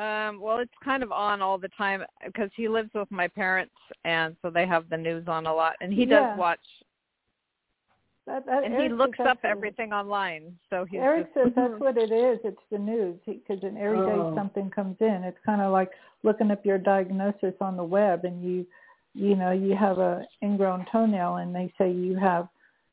[0.00, 3.74] Um well it's kind of on all the time because he lives with my parents
[4.04, 6.30] and so they have the news on a lot and he Yeah.
[6.30, 6.66] does watch
[8.26, 11.96] That, that, and he looks up everything online so he's Erik just, says that's what
[11.98, 12.38] it is.
[12.44, 14.34] It's the news because in every day Oh.
[14.34, 15.24] something comes in.
[15.24, 15.90] It's kind of like
[16.22, 18.66] looking up your diagnosis on the web, and you,
[19.14, 22.46] you know, you have a ingrown toenail, and they say you have,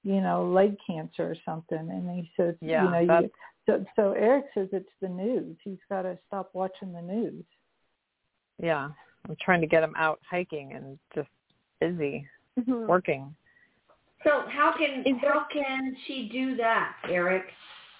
[0.04, 3.32] you know, leg cancer or something, and he says, Yeah, you know, you, that's-
[3.68, 5.56] so so Erik says it's the news.
[5.64, 7.44] He's got to stop watching the news.
[8.60, 8.90] yeah
[9.28, 11.30] i'm trying to get him out hiking and just
[11.80, 12.26] busy
[12.58, 12.88] Mhm.
[12.88, 13.36] working
[14.24, 17.46] So how can Is there- how can she do that, Erik?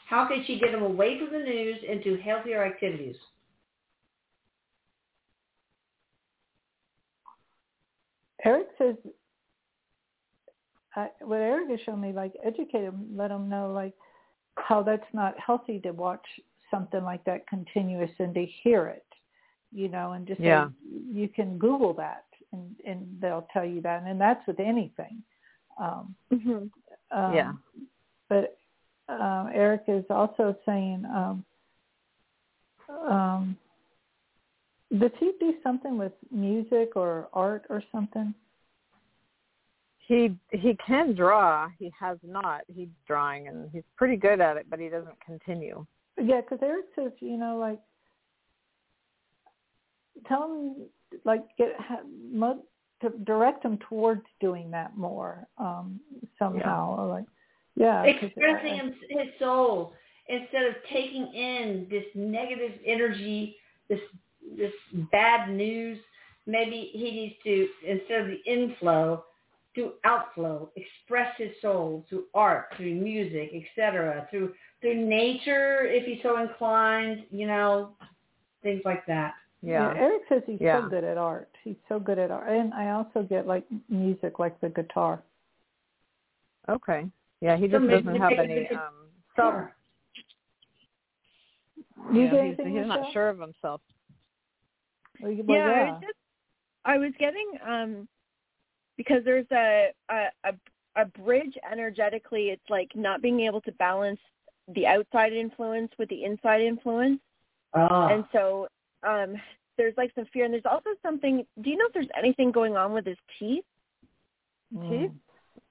[0.08, 3.18] How can she get him away from the news into healthier activities?
[8.46, 8.96] Erik says,
[10.96, 13.94] I, what Erik has shown me, like educate him, let him know like
[14.58, 16.26] how that's not healthy to watch
[16.70, 19.06] something like that continuous and to hear it,
[19.72, 20.70] you know, and just say, Yeah.
[21.12, 25.24] you can Google that and and they'll tell you that, and that's with anything.
[25.78, 26.72] Um, Mhm.
[27.12, 27.54] um, Yeah.
[28.30, 28.58] But
[29.10, 31.46] uh, Erik is also saying, um,
[32.90, 33.58] um,
[34.98, 38.34] does he do something with music or art or something?
[40.08, 44.66] He he can draw he has not he's drawing and he's pretty good at it
[44.70, 45.86] but he doesn't continue
[46.20, 47.80] Yeah, because Erik says, you know, like,
[50.28, 50.76] tell him,
[51.26, 51.98] like, get ha,
[52.32, 52.64] mo-
[53.02, 56.00] to direct him towards doing that more um,
[56.40, 56.98] somehow.
[56.98, 57.26] Or like,
[57.76, 59.94] yeah, Expressing uh, his, his soul
[60.28, 63.56] instead of taking in this negative energy,
[63.90, 64.00] this
[64.58, 64.74] this
[65.12, 66.00] bad news.
[66.48, 69.24] Maybe he needs to instead of the inflow,
[69.78, 76.22] do outflow, express his soul through art, through music, etc., through through nature if he's
[76.22, 77.92] so inclined, you know,
[78.64, 79.36] things like that.
[79.62, 79.94] yeah.
[79.94, 80.82] yeah Erik says he's Yeah.
[80.84, 81.50] so good at art.
[81.64, 85.24] He's so good at art, and I also get like music, like the guitar.
[86.70, 87.08] okay
[87.40, 88.94] yeah he just maybe doesn't have any the um
[89.36, 89.74] Sure.
[91.96, 93.82] self You yeah, he's, he's not sure of himself
[95.22, 96.20] Well, you- well, yeah, I was just
[96.86, 98.08] I was getting um
[98.98, 100.54] because there's a, a a
[100.96, 102.50] a bridge energetically.
[102.50, 104.20] It's like not being able to balance
[104.76, 107.20] the outside influence with the inside influence,
[107.74, 108.08] Oh.
[108.08, 108.68] and so
[109.08, 109.36] um
[109.78, 110.46] there's like some fear.
[110.46, 111.46] And there's also something.
[111.62, 113.64] Do you know if there's anything going on with his teeth?
[114.90, 115.12] teeth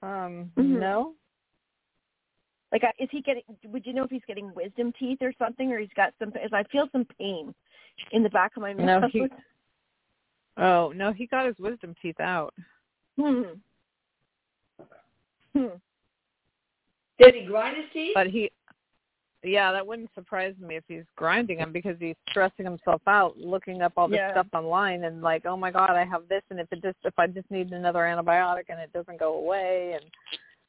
[0.01, 0.79] um Mhm.
[0.79, 1.13] no
[2.71, 3.43] Like, uh, is he getting?
[3.65, 6.33] Would you know if he's getting wisdom teeth or something, or he's got some?
[6.51, 7.53] I feel some pain
[8.11, 9.03] in the back of my mouth.
[9.03, 9.27] no he
[10.57, 12.53] oh no he got his wisdom teeth out
[13.17, 13.41] Hmm.
[15.55, 15.65] Hmm.
[17.19, 18.11] Did he grind his teeth?
[18.13, 18.51] But he,
[19.43, 23.81] yeah, that wouldn't surprise me if he's grinding them because he's stressing himself out, looking
[23.81, 24.31] up all this Yeah.
[24.31, 27.17] stuff online, and like, oh my god, I have this, and if it just if
[27.17, 30.05] I just need another antibiotic and it doesn't go away, and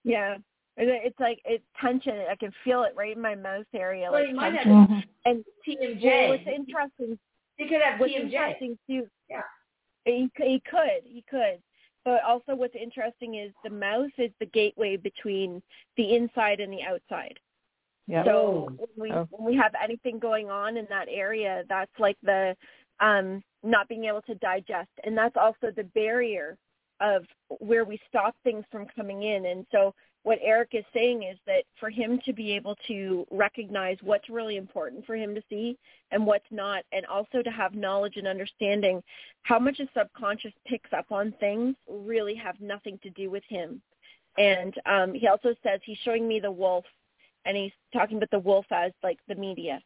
[0.05, 0.39] Yeah.
[0.79, 2.25] And It's like it's tension.
[2.31, 4.11] I can feel it right in my mouth area.
[4.13, 4.87] Well, like he might have tension.
[4.97, 5.05] Mhm.
[5.25, 6.05] And TMJ.
[6.05, 7.19] well, what's interesting
[7.57, 8.23] he could have what's TMJ.
[8.23, 9.11] interesting too.
[9.29, 9.43] Yeah.
[10.05, 11.61] He he could he could,
[12.09, 15.63] but also what's interesting is the mouth is the gateway between
[15.99, 17.39] the inside and the outside.
[18.07, 18.25] Yeah.
[18.25, 19.29] So when we Oh.
[19.31, 22.57] when we have anything going on in that area, that's like the
[23.01, 26.57] um not being able to digest, and that's also the barrier
[27.01, 27.27] of
[27.59, 29.45] where we stop things from coming in.
[29.45, 29.95] And so
[30.29, 34.59] what Erik is saying is that for him to be able to recognize what's really
[34.59, 35.79] important for him to see
[36.11, 39.03] and what's not, and also to have knowledge and understanding
[39.45, 43.81] how much his subconscious picks up on things really have nothing to do with him.
[44.37, 46.85] And um, he also says he's showing me the wolf,
[47.47, 49.81] and he's talking about the wolf as like the media.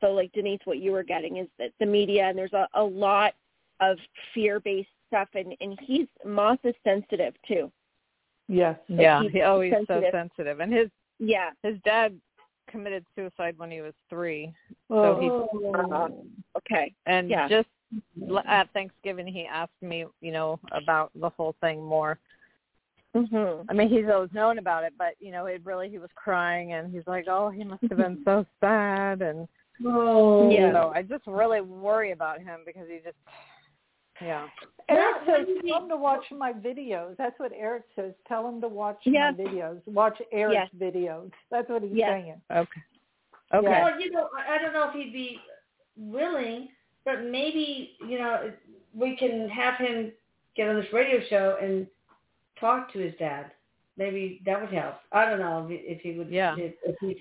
[0.00, 2.82] So like Denise, what you were getting is that the media, and there's a, a
[2.82, 3.34] lot
[3.78, 3.98] of
[4.34, 7.70] fear-based stuff, and and he's Maas is sensitive too.
[8.48, 8.78] Yes.
[8.88, 10.12] yeah, he's he always so sensitive.
[10.12, 11.50] sensitive, and his Yeah.
[11.62, 12.18] his dad
[12.68, 14.52] committed suicide when he was three,
[14.90, 15.20] Oh.
[15.20, 16.08] he- Uh-huh.
[16.56, 16.94] Okay.
[17.06, 17.48] and Yeah.
[17.48, 17.68] just
[18.46, 22.18] at Thanksgiving he asked me, you know, about the whole thing more.
[23.14, 23.70] Mm-hmm.
[23.70, 26.72] I mean, he's always known about it, but you know, it really he was crying,
[26.74, 29.48] and he's like, "Oh, he must have been so sad," and
[29.84, 30.50] Oh.
[30.50, 30.72] Yeah.
[30.72, 33.16] so I just really worry about him because he just,
[34.20, 34.46] yeah,
[34.88, 37.16] Erik Well, says, tell him to watch my videos.
[37.16, 38.12] That's what Erik says.
[38.28, 39.30] Tell him to watch Yeah.
[39.32, 39.80] my videos.
[39.86, 40.92] Watch Erik's Yes.
[40.94, 41.30] videos.
[41.50, 42.10] That's what he's Yes.
[42.10, 42.42] saying.
[42.50, 42.80] okay,
[43.52, 43.84] okay, Yeah.
[43.84, 45.40] Well, you know, I I don't know if he'd be
[45.96, 46.68] willing,
[47.04, 48.52] but maybe you know
[48.94, 50.12] we can have him
[50.54, 51.86] get on this radio show and
[52.58, 53.52] talk to his dad.
[53.98, 54.96] Maybe that would help.
[55.12, 56.28] I don't know if, if he would.
[56.30, 56.54] Yeah.
[56.58, 57.16] If, if he's.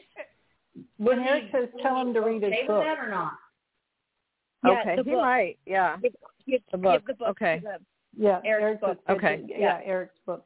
[1.00, 2.84] Would Erik he, says, tell him to read his okay with book.
[2.84, 3.34] that or not?
[4.66, 5.22] Yeah, okay, he book.
[5.22, 6.12] might, yeah, Give,
[6.48, 7.02] give, The book.
[7.06, 7.58] give the book Okay.
[7.60, 7.86] to them.
[8.18, 9.00] Yeah, Erik's Erik's book.
[9.10, 9.44] Okay.
[9.48, 9.80] Yeah, Yeah.
[9.84, 10.46] Erik's book.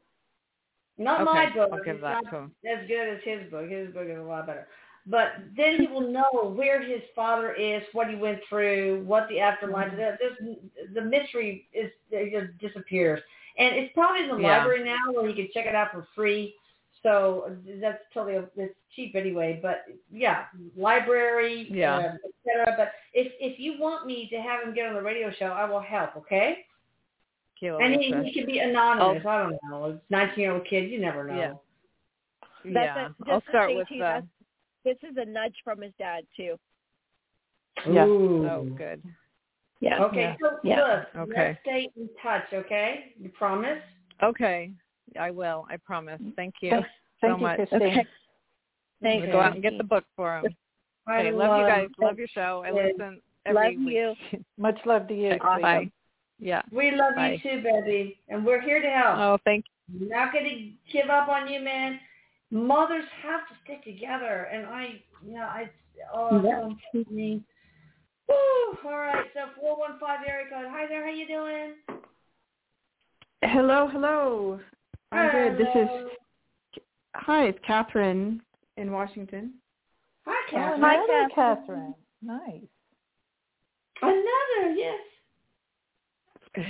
[0.97, 1.69] Not okay, my book.
[1.71, 2.51] I'll give it's that not to him.
[2.65, 3.69] as good as his book.
[3.69, 4.67] His book is a lot better.
[5.05, 9.39] But then he will know where his father is, what he went through, what the
[9.39, 9.91] afterlife.
[9.93, 10.01] Mm-hmm.
[10.01, 10.17] is.
[10.19, 13.21] There's, the mystery is it just disappears,
[13.57, 14.57] and it's probably in the Yeah.
[14.57, 16.53] library now where he can check it out for free.
[17.03, 19.59] So that's totally it's cheap anyway.
[19.61, 21.97] But yeah, library, Yeah.
[21.97, 22.73] uh, et cetera.
[22.77, 25.65] But if if you want me to have him get on the radio show, I
[25.65, 26.15] will help.
[26.17, 26.65] Okay.
[27.59, 29.25] Kilo And he, he can be anonymous.
[29.25, 29.85] I don't know.
[29.85, 31.35] A 19 year old kid, you never know.
[31.35, 31.53] Yeah.
[32.65, 34.21] That's yeah, a, just I'll to start with to you, uh,
[34.83, 36.57] this is a nudge from his dad too.
[37.89, 38.05] Yeah.
[38.05, 38.45] Ooh.
[38.45, 39.01] oh, good.
[39.79, 40.03] Yeah.
[40.03, 40.35] Okay, Yeah.
[40.41, 41.05] so Yeah.
[41.15, 41.47] look, Okay.
[41.47, 43.13] let's stay in touch, okay?
[43.19, 43.81] You promise?
[44.21, 44.73] Okay,
[45.19, 45.65] I will.
[45.69, 46.21] I promise.
[46.35, 46.85] Thank you Thank,
[47.21, 47.55] thank so you, much.
[47.57, 47.81] Christine.
[47.81, 47.99] Okay.
[47.99, 48.05] I'm
[49.01, 49.27] Thanks.
[49.31, 50.45] go out and get the book for him.
[51.07, 51.87] I Okay, love you guys.
[51.99, 52.63] love- Love your show.
[52.65, 53.95] I listen every Love week.
[53.95, 54.15] you.
[54.57, 55.31] Much love to you.
[55.31, 55.91] Okay, Bye.
[56.37, 56.61] Yeah.
[56.71, 57.39] We love Bye.
[57.43, 59.17] you too, baby, and we're here to help.
[59.17, 59.65] Oh, thank
[59.99, 61.99] We're not going to give up on you, man.
[62.51, 65.69] Mothers have to stick together, and I, yeah, I,
[66.13, 66.59] oh, Yeah.
[66.61, 67.43] so important to me.
[68.27, 68.35] Woo!
[68.85, 70.65] All right, so 415 area code.
[70.69, 71.73] Hi there, how you doing?
[73.41, 74.59] Hello, hello.
[75.11, 75.57] I'm good.
[75.57, 75.89] This is
[77.15, 78.41] hi, it's Catherine
[78.77, 79.53] in Washington.
[80.25, 80.83] Hi, Oh, Catherine.
[80.83, 81.95] another Catherine.
[82.21, 82.63] Nice.
[84.01, 84.99] Another, yes.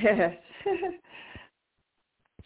[0.04, 0.38] Yes.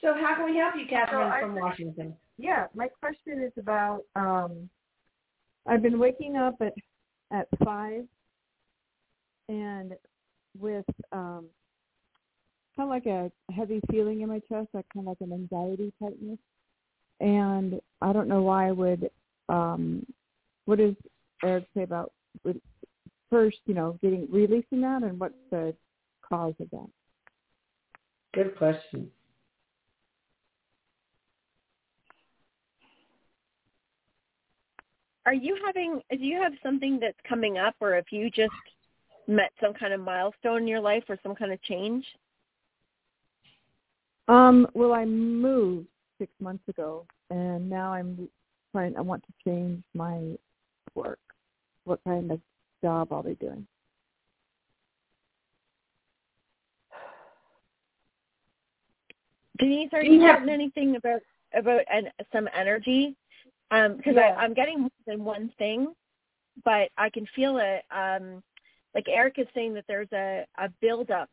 [0.01, 2.13] So how can we help you, Catherine, I- from Washington?
[2.37, 4.69] yeah, my question is about um
[5.65, 6.73] I've been waking up at
[7.31, 8.03] at five
[9.47, 9.93] and
[10.59, 11.45] with um
[12.75, 15.93] kind of like a heavy feeling in my chest, like kind of like an anxiety
[16.01, 16.39] tightness.
[17.19, 19.09] And I don't know why I would
[19.49, 20.05] um
[20.65, 20.95] what does
[21.43, 22.11] Erik say about
[22.43, 22.61] would
[23.29, 25.75] first, you know, getting releasing that and what's the
[26.27, 26.89] cause of that?
[28.33, 29.11] Good question.
[35.25, 36.01] Are you having?
[36.11, 38.51] Do you have something that's coming up, or if you just
[39.27, 42.05] met some kind of milestone in your life, or some kind of change?
[44.27, 45.87] Um, well, I moved
[46.19, 48.29] six months ago, and now I'm
[48.71, 48.95] trying.
[48.97, 50.37] I want to change my
[50.95, 51.19] work.
[51.85, 52.39] What kind of
[52.81, 53.67] job I'll be doing?
[59.59, 61.21] Denise, are you you have- getting anything about
[61.53, 63.15] about an, some energy?
[63.71, 64.35] Um, because Yeah.
[64.37, 65.93] I'm getting more than one thing,
[66.63, 67.83] but I can feel it.
[67.91, 68.43] Um,
[68.95, 71.29] like Erik is saying that there's a a buildup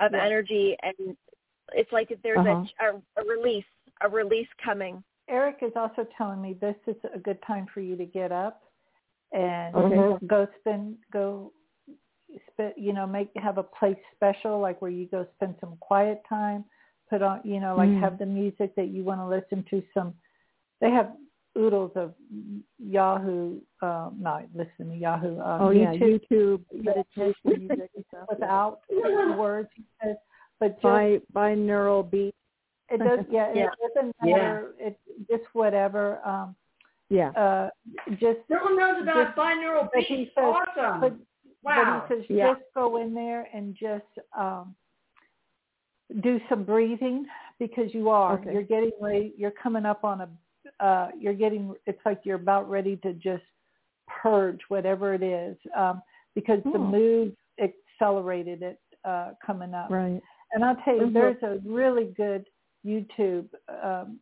[0.00, 0.24] of Yeah.
[0.24, 1.16] energy, and
[1.72, 2.64] it's like if there's Uh-huh.
[2.80, 3.64] a, a a release,
[4.00, 5.02] a release coming.
[5.28, 8.62] Erik is also telling me this is a good time for you to get up
[9.32, 10.26] and Okay.
[10.26, 11.52] go spend go
[12.52, 16.22] spend you know make have a place special like where you go spend some quiet
[16.28, 16.64] time
[17.10, 18.00] put on you know like Mm.
[18.00, 20.14] have the music that you want to listen to some
[20.80, 21.14] they have
[21.58, 22.14] oodles of
[22.78, 28.26] Yahoo um not listen to Yahoo uh, oh yeah, YouTube YouTube meditation music and stuff.
[28.30, 28.80] without
[29.36, 30.16] words he says
[30.60, 32.34] but just Bi binaural beat.
[32.90, 33.66] it does yeah, Yeah.
[33.66, 34.98] it doesn't matter it
[35.30, 36.54] just whatever um
[37.10, 37.30] Yeah.
[37.30, 37.70] uh
[38.20, 40.30] just No one knows about just- binaural but beats.
[40.34, 41.00] says- awesome.
[41.00, 41.12] but
[41.62, 42.04] wow.
[42.08, 42.52] But he says Yeah.
[42.54, 44.06] just go in there and just
[44.36, 44.74] um,
[46.20, 47.26] do some breathing
[47.58, 48.34] because you are.
[48.38, 48.52] Okay.
[48.52, 49.34] You're getting ready.
[49.36, 50.28] You're coming up on a.
[50.84, 51.74] Uh, you're getting.
[51.86, 53.42] It's like you're about ready to just
[54.22, 56.00] purge whatever it is um,
[56.34, 56.78] because the Oh.
[56.78, 59.90] move accelerated it uh, coming up.
[59.90, 60.22] Right.
[60.52, 61.12] And I'll tell you, Mhm.
[61.12, 62.46] there's a really good
[62.84, 63.48] YouTube.
[63.82, 64.20] Um,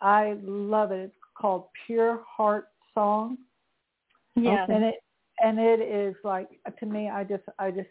[0.00, 1.00] I love it.
[1.00, 3.38] It's called Pure Heart Song
[4.34, 4.66] Yeah.
[4.68, 4.96] and it
[5.42, 6.48] and it is like
[6.78, 7.88] to me i just i just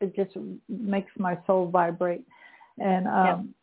[0.00, 0.36] it just
[0.68, 2.24] makes my soul vibrate
[2.78, 3.54] and um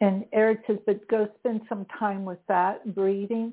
[0.00, 3.52] and erik says but go spend some time with that breathing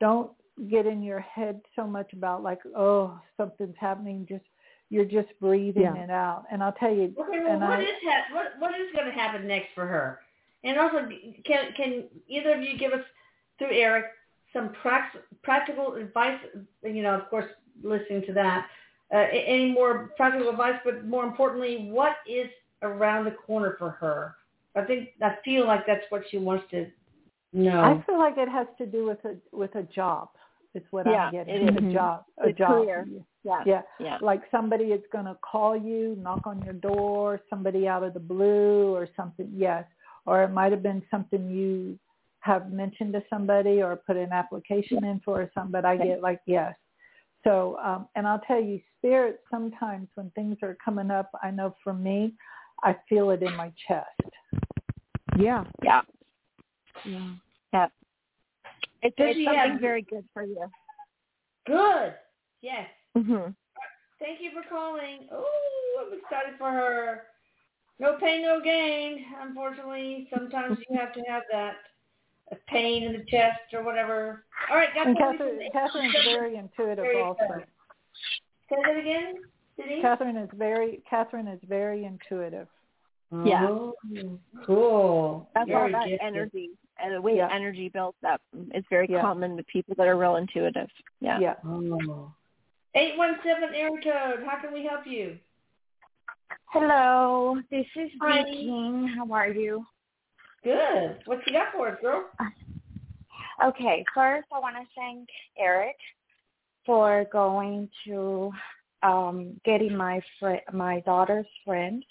[0.00, 0.30] don't
[0.68, 4.44] get in your head so much about like oh something's happening just
[4.90, 5.94] you're just breathing Yeah.
[6.04, 8.78] it out and i'll tell you Okay, well, and what I, is ha- what what
[8.78, 10.20] is going to happen next for her?
[10.62, 11.08] And also,
[11.46, 13.04] can can either of you give us
[13.58, 14.04] through Erik
[14.52, 16.38] some prac- practical advice?
[16.82, 17.46] You know, of course,
[17.82, 18.66] listening to that.
[19.12, 22.46] Uh, any more practical advice, but more importantly, what is
[22.82, 24.36] around the corner for her?
[24.76, 26.86] I think I feel like that's what she wants to
[27.52, 27.80] know.
[27.80, 30.28] I feel like it has to do with a with a job
[30.74, 33.06] is what Yeah, i'm getting it a job a The job career.
[33.42, 33.62] Yeah.
[33.66, 34.18] yeah Yeah.
[34.20, 38.20] like somebody is going to call you, knock on your door, somebody out of the
[38.20, 39.50] blue or something.
[39.54, 39.84] Yes.
[40.26, 41.98] Or it might have been something you
[42.40, 46.22] have mentioned to somebody or put an application in for or something, but I get
[46.22, 46.74] like, yes.
[47.44, 51.74] So, um, and I'll tell you, spirit, sometimes when things are coming up, I know
[51.82, 52.34] for me,
[52.82, 54.06] I feel it in my chest.
[55.38, 55.64] Yeah.
[55.82, 56.02] Yeah.
[57.04, 57.30] Yeah.
[57.72, 57.86] Yeah.
[59.02, 60.70] It's, Does it's something have- very good for you.
[61.66, 62.14] Good.
[62.62, 62.86] Yes.
[63.14, 63.46] hmm
[64.18, 65.28] Thank you for calling.
[65.32, 67.22] Oh, I'm excited for her.
[67.98, 69.24] No pain, no gain.
[69.40, 71.74] Unfortunately, sometimes you have to have that
[72.52, 74.44] a pain in the chest or whatever.
[74.70, 77.40] All right, got Catherine, Catherine's very intuitive Very also.
[77.54, 77.64] good.
[78.68, 79.34] Say that again,
[79.78, 80.02] Denise?
[80.02, 82.66] Catherine is very, Catherine is very intuitive.
[83.44, 83.66] Yeah.
[83.68, 83.94] Oh,
[84.66, 85.48] cool.
[85.54, 86.20] That's Very all that gifted.
[86.26, 87.48] energy and the way Yeah.
[87.52, 88.40] energy builds up.
[88.72, 89.20] It's very Yeah.
[89.20, 90.90] common with people that are real intuitive.
[91.20, 91.38] Yeah.
[91.38, 91.54] Yeah.
[91.64, 92.32] Oh.
[92.94, 94.44] 817 area code.
[94.44, 95.38] How can we help you?
[96.66, 98.42] Hello, this is Hi.
[98.44, 99.06] King.
[99.16, 99.86] How are you?
[100.64, 101.22] Good.
[101.26, 102.24] What you got for us, girl?
[103.62, 105.28] Okay, first I want to thank
[105.58, 105.98] Erik
[106.86, 108.50] for going to
[109.02, 112.02] um getting my fr- my daughter's friend.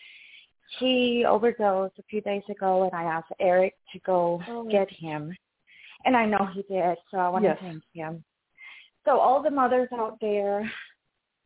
[0.77, 4.63] He overdosed a few days ago, and I asked Erik to go Oh.
[4.69, 5.35] get him,
[6.05, 6.97] and I know he did.
[7.09, 7.57] So I want Yes.
[7.57, 8.23] to thank him.
[9.05, 10.71] So all the mothers out there,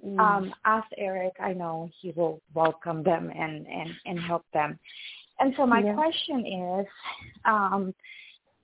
[0.04, 0.20] Mm.
[0.20, 1.40] um, ask Erik.
[1.40, 4.78] I know he will welcome them and and and help them.
[5.40, 5.94] And so my Yeah.
[5.94, 6.88] question is,
[7.46, 7.96] um,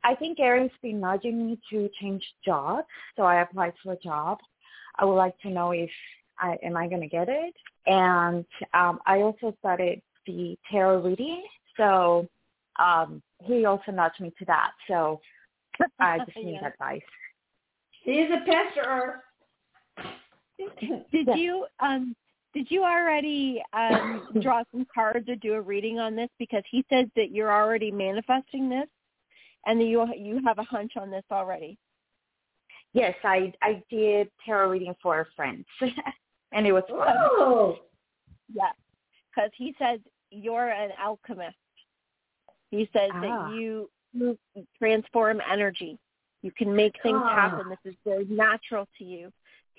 [0.03, 4.39] I think Erik's been nudging me to change jobs, so I applied for a job.
[4.95, 5.91] I would like to know if
[6.37, 7.55] I am I going to get it.
[7.85, 10.01] And um, I also started
[10.31, 11.43] the tarot reading,
[11.77, 12.27] so
[12.77, 14.71] um, he also nudged me to that.
[14.87, 15.19] So
[15.99, 16.67] I just need Yeah.
[16.67, 17.01] advice.
[18.03, 19.23] He's a pesterer.
[21.11, 22.15] Did you um
[22.53, 26.29] did you already um draw some cards or do a reading on this?
[26.37, 28.87] Because he says that you're already manifesting this
[29.65, 31.77] and that you you have a hunch on this already.
[32.93, 35.63] Yes, I I did tarot reading for a friend,
[36.51, 37.15] and it was fun.
[37.17, 37.77] Oh.
[38.53, 38.71] Yeah.
[39.33, 39.99] Because he says
[40.31, 41.57] you're an alchemist.
[42.71, 43.21] He says Ah.
[43.21, 43.89] that you,
[44.77, 45.97] transform energy.
[46.41, 47.35] You can make things Ah.
[47.35, 47.69] happen.
[47.69, 49.31] This is very natural to you.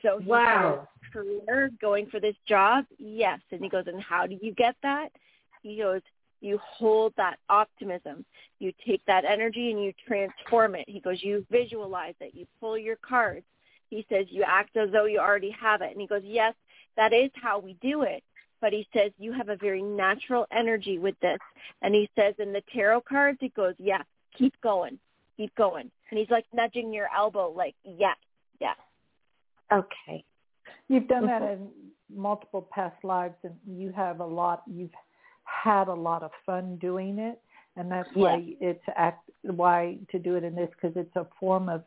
[0.03, 0.88] So he Wow.
[1.12, 3.40] career, going for this job, yes.
[3.51, 5.12] And he goes, and how do you get that?
[5.62, 6.03] He goes,
[6.40, 8.24] you hold that optimism.
[8.61, 10.88] You take that energy and you transform it.
[10.88, 12.34] He goes, you visualize it.
[12.34, 13.44] You pull your cards.
[13.90, 15.90] He says, you act as though you already have it.
[15.90, 16.55] And he goes, yes,
[16.96, 18.22] that is how we do it.
[18.61, 21.38] But he says, you have a very natural energy with this.
[21.82, 24.02] And he says, in the tarot cards, he goes, yeah,
[24.36, 24.98] keep going,
[25.36, 25.90] keep going.
[26.11, 28.16] And he's like nudging your elbow, like, yes,
[28.61, 28.76] yes.
[29.72, 30.24] Okay.
[30.88, 31.62] You've done that mm-hmm.
[31.62, 31.68] in
[32.14, 34.62] multiple past lives, and you have a lot.
[34.66, 34.90] You've
[35.44, 37.40] had a lot of fun doing it,
[37.76, 41.68] and that's why it's act why to do it in this because it's a form
[41.68, 41.84] of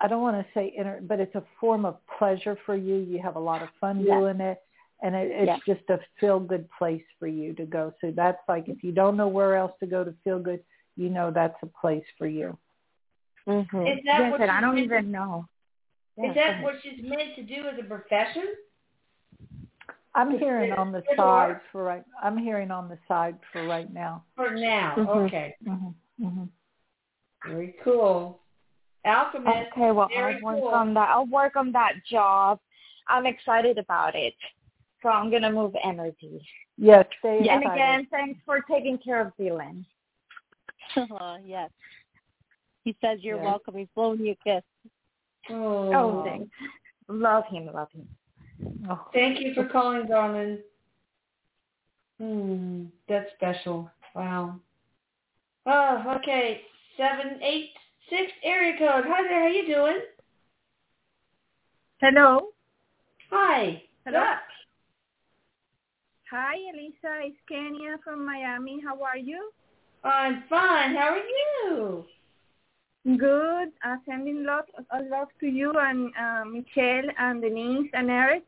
[0.00, 2.96] I don't want to say inner, but it's a form of pleasure for you.
[2.96, 4.18] You have a lot of fun Yeah.
[4.18, 4.62] doing it,
[5.02, 5.74] and it, it's Yeah.
[5.74, 7.92] just a feel good place for you to go.
[8.00, 10.62] So that's like if you don't know where else to go to feel good,
[10.96, 12.56] you know that's a place for you.
[13.46, 13.86] Mm-hmm.
[13.86, 15.48] Is that yes, what I she's don't meant even to- know.
[16.16, 18.44] Yeah, Is that what she's meant to do as a profession?
[20.14, 21.62] I'm Is hearing it- on the side art?
[21.70, 22.02] for right.
[22.22, 24.24] I'm hearing on the side for right now.
[24.34, 25.26] For now, Mhm.
[25.26, 25.54] okay.
[25.64, 25.90] hmm
[26.20, 26.44] hmm
[27.46, 28.40] Very cool.
[29.04, 29.68] Alchemist.
[29.72, 30.68] Okay, well, I'll work cool.
[30.74, 31.08] on that.
[31.10, 32.58] I'll work on that job.
[33.06, 34.34] I'm excited about it.
[35.02, 36.40] So I'm going to move energy.
[36.76, 37.72] Yes, stay And excited.
[37.72, 39.84] again, thanks for taking care of Dylan.
[41.44, 41.70] yes.
[42.84, 43.44] He says you're Yeah.
[43.44, 43.76] welcome.
[43.76, 44.64] He's blowing you a kiss.
[45.50, 46.50] Oh, Oh, thanks.
[47.08, 48.08] Love him, love him.
[48.90, 49.08] Oh.
[49.12, 50.58] Thank you for calling, darling.
[52.18, 53.90] Hmm, that's special.
[54.14, 54.58] Wow.
[55.66, 56.62] Oh, okay.
[56.96, 57.70] Seven eight
[58.10, 59.04] six area code.
[59.06, 59.42] Hi there.
[59.42, 60.00] How you doing?
[62.00, 62.48] Hello.
[63.30, 63.82] Hi.
[64.04, 64.18] Hello.
[64.20, 64.38] Yeah.
[66.30, 67.22] Hi, Elisa.
[67.24, 68.82] It's Kenya from Miami.
[68.84, 69.50] How are you?
[70.04, 70.94] I'm fine.
[70.94, 72.04] How are you?
[73.16, 73.68] Good.
[73.82, 78.44] Uh, sending love, uh, love to you and uh, Michelle and Denise and Erik.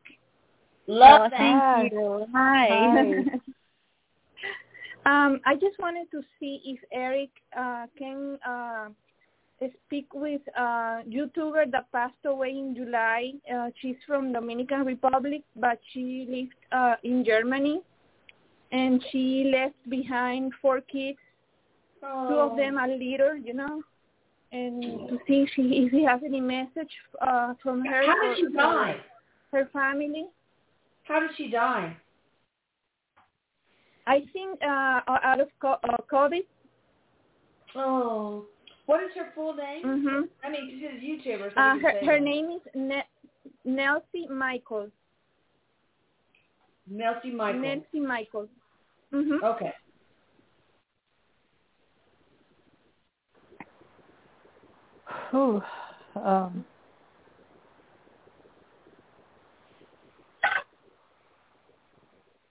[0.85, 1.37] Love Oh, that.
[1.81, 2.27] thank you.
[2.35, 3.01] Hi.
[5.07, 8.89] um, I just wanted to see if Erik uh, can uh,
[9.85, 13.33] speak with a YouTuber that passed away in July.
[13.53, 17.81] Uh, she's from Dominican Republic, but she lived uh, in Germany,
[18.71, 21.19] and she left behind four kids.
[22.01, 23.83] Two of them are little, you know,
[24.51, 26.89] and to see if she if he has any message
[27.21, 28.03] uh, from her.
[28.03, 28.95] How did she die?
[29.51, 30.25] Her family.
[31.03, 31.95] How did she die?
[34.07, 35.77] I think uh, out of uh,
[36.11, 36.41] COVID.
[37.75, 38.45] Oh.
[38.85, 39.83] What is her full name?
[39.85, 40.29] Mhm.
[40.43, 41.53] I mean, she's a YouTuber.
[41.53, 43.07] So Uh, her her name is ne-
[43.65, 44.91] Nelsie Michaels.
[46.91, 47.63] Nelsie Michaels.
[47.63, 48.49] Nelsie Michaels.
[49.11, 49.43] Mhm.
[49.43, 49.73] Okay.
[55.31, 55.63] Whew.
[56.15, 56.65] Um,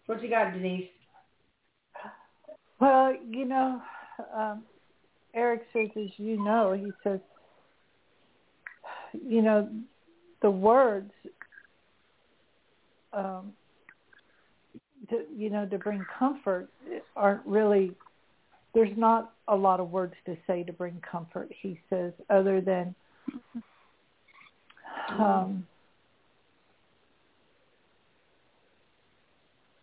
[0.06, 0.90] What you got, Denise?
[2.80, 3.80] well, you know,
[4.34, 4.64] um,
[5.34, 7.20] Erik says, as you know, he says,
[9.26, 9.68] you know,
[10.42, 11.12] the words,
[13.12, 13.52] um,
[15.08, 16.68] to, you know, to bring comfort
[17.16, 17.92] aren't really.
[18.72, 21.50] There's not a lot of words to say to bring comfort.
[21.60, 22.94] He says, other than.
[25.18, 25.66] Um,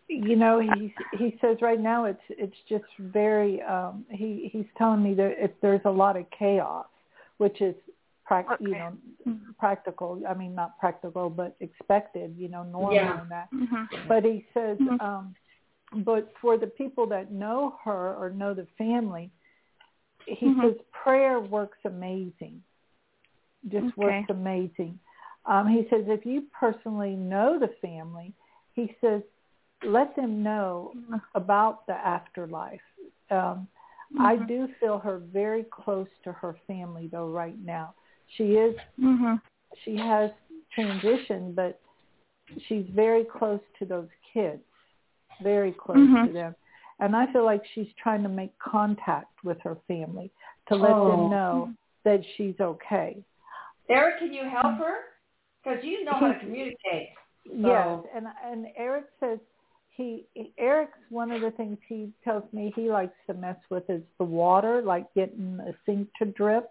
[0.08, 5.02] you know he he says right now it's it's just very um he he's telling
[5.02, 6.86] me that if there's a lot of chaos
[7.36, 7.74] which is
[8.24, 8.96] prac you know
[9.58, 13.20] practical i mean not practical but expected you know normal Yeah.
[13.22, 13.88] in that Mhm.
[14.08, 15.00] but he says Mhm.
[15.00, 15.34] um
[16.04, 19.30] but for the people that know her or know the family
[20.26, 20.62] he Mhm.
[20.62, 22.62] says prayer works amazing
[23.68, 23.96] just Okay.
[23.96, 24.98] works amazing
[25.44, 28.32] um he says if you personally know the family
[28.72, 29.22] he says
[29.84, 30.92] let them know
[31.34, 32.80] about the afterlife.
[33.30, 33.68] Um,
[34.18, 34.48] I Mhm.
[34.48, 37.94] do feel her very close to her family though right now.
[38.28, 39.40] She is Mhm.
[39.84, 40.32] she has
[40.74, 41.80] transitioned but
[42.66, 44.64] she's very close to those kids.
[45.40, 46.26] Very close Mhm.
[46.26, 46.56] to them.
[47.00, 50.32] And I feel like she's trying to make contact with her family
[50.66, 51.08] to let Oh.
[51.08, 51.72] them know
[52.04, 53.22] that she's okay.
[53.88, 55.04] Erik, can you help her?
[55.62, 57.10] Because you know how to He- communicate.
[57.44, 59.38] Yes, and and Erik says
[59.98, 60.24] he
[60.56, 64.24] Erik's one of the things he tells me he likes to mess with is the
[64.24, 66.70] water, like getting a sink to drip,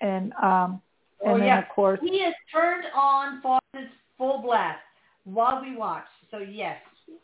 [0.00, 0.80] and um
[1.20, 1.58] and oh then yeah.
[1.60, 4.80] of course he has turned on faucets full blast
[5.24, 6.06] while we watch.
[6.30, 6.78] So yes.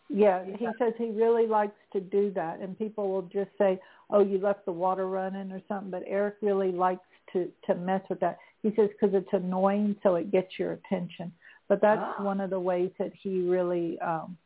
[0.09, 3.81] yeah he says he really likes to do that, and people will just say
[4.11, 8.03] oh you left the water running or something, but Erik really likes to to mess
[8.11, 8.39] with that.
[8.63, 11.33] He says because it's annoying, so it gets your attention.
[11.69, 12.23] But that's Ah.
[12.23, 14.37] one of the ways that he really um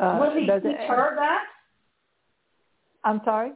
[0.00, 0.88] uh, Will he does teach it.
[0.88, 1.44] her that?
[3.04, 3.52] I'm sorry.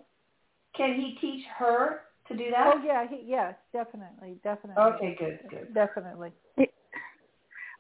[0.77, 2.75] Can he teach her to do that?
[2.75, 4.83] Oh yeah, he, yes, definitely, definitely.
[4.83, 5.75] Okay, good, good.
[5.75, 6.33] Definitely.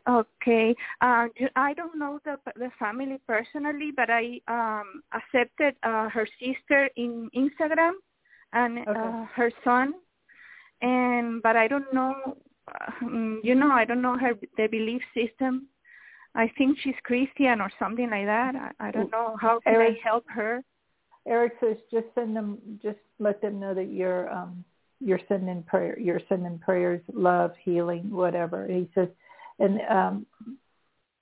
[0.08, 0.74] Okay.
[1.02, 6.88] Uh, I don't know the the family personally, but I um, accepted uh, her sister
[6.96, 7.92] in Instagram
[8.54, 8.98] and Okay.
[8.98, 9.94] uh, her son,
[10.80, 12.38] and but I don't know.
[13.02, 15.68] Um, you know, I don't know her the belief system.
[16.38, 18.54] I think she's Christian or something like that.
[18.54, 20.62] I, I don't know how can I help her.
[21.26, 24.64] Erik says just send them, just let them know that you're um,
[25.00, 28.68] you're sending prayer, you're sending prayers, love, healing, whatever.
[28.68, 29.08] He says,
[29.58, 30.26] and um,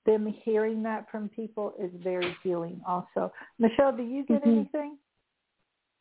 [0.05, 2.79] them hearing that from people is very healing.
[2.87, 4.49] Also, Michelle, do you get Mhm.
[4.49, 4.99] anything?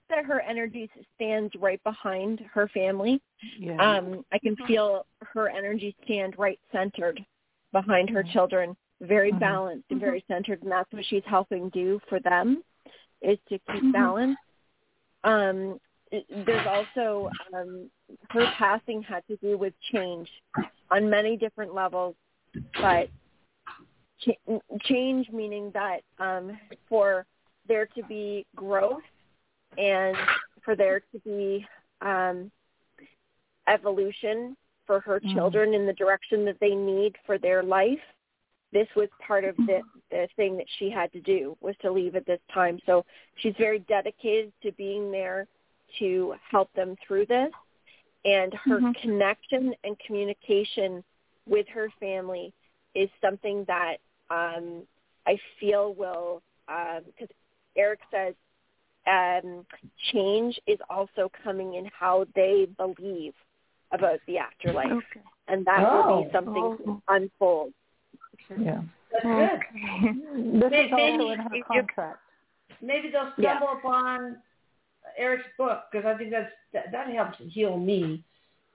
[0.10, 3.22] That her energy stands right behind her family.
[3.58, 3.78] Yeah.
[3.80, 7.26] Um, I can feel her energy stand right centered
[7.72, 9.40] behind her children, very Mhm.
[9.40, 12.64] balanced and very centered, and that's what she's helping do for them
[13.22, 13.92] is to keep Mhm.
[13.92, 14.40] balance.
[15.24, 15.80] Um,
[16.30, 17.92] there's also um,
[18.30, 20.32] her passing had to do with change
[20.92, 22.16] on many different levels,
[22.80, 23.10] but
[24.20, 24.40] ch-
[24.84, 27.26] change meaning that um, for
[27.68, 29.04] there to be growth
[29.78, 30.16] and
[30.64, 31.68] for there to be
[32.02, 32.52] um,
[33.68, 35.34] evolution for her Mhm.
[35.34, 38.00] children in the direction that they need for their life.
[38.72, 42.16] This was part of the, the thing that she had to do was to leave
[42.16, 42.80] at this time.
[42.86, 43.06] So
[43.38, 45.48] she's very dedicated to being there
[46.00, 47.52] to help them through this.
[48.26, 48.96] And her Mhm.
[49.02, 51.04] connection and communication
[51.48, 52.54] with her family
[52.96, 53.98] is something that
[54.30, 54.88] um,
[55.28, 57.30] I feel will, because
[57.76, 58.34] Erik says
[59.06, 59.66] um,
[60.12, 63.36] change is also coming in how they believe
[63.92, 65.22] about the afterlife, Okay.
[65.48, 66.24] and that will Oh.
[66.24, 66.78] be something Oh.
[66.78, 67.74] to unfold.
[68.50, 68.82] Yeah.
[69.24, 70.62] That's good.
[70.62, 72.20] This May- is also maybe in her contract.
[72.82, 73.58] Maybe they'll Yeah.
[73.58, 74.38] stumble upon
[75.18, 78.24] Erik's book because I think that's that, that helps heal me.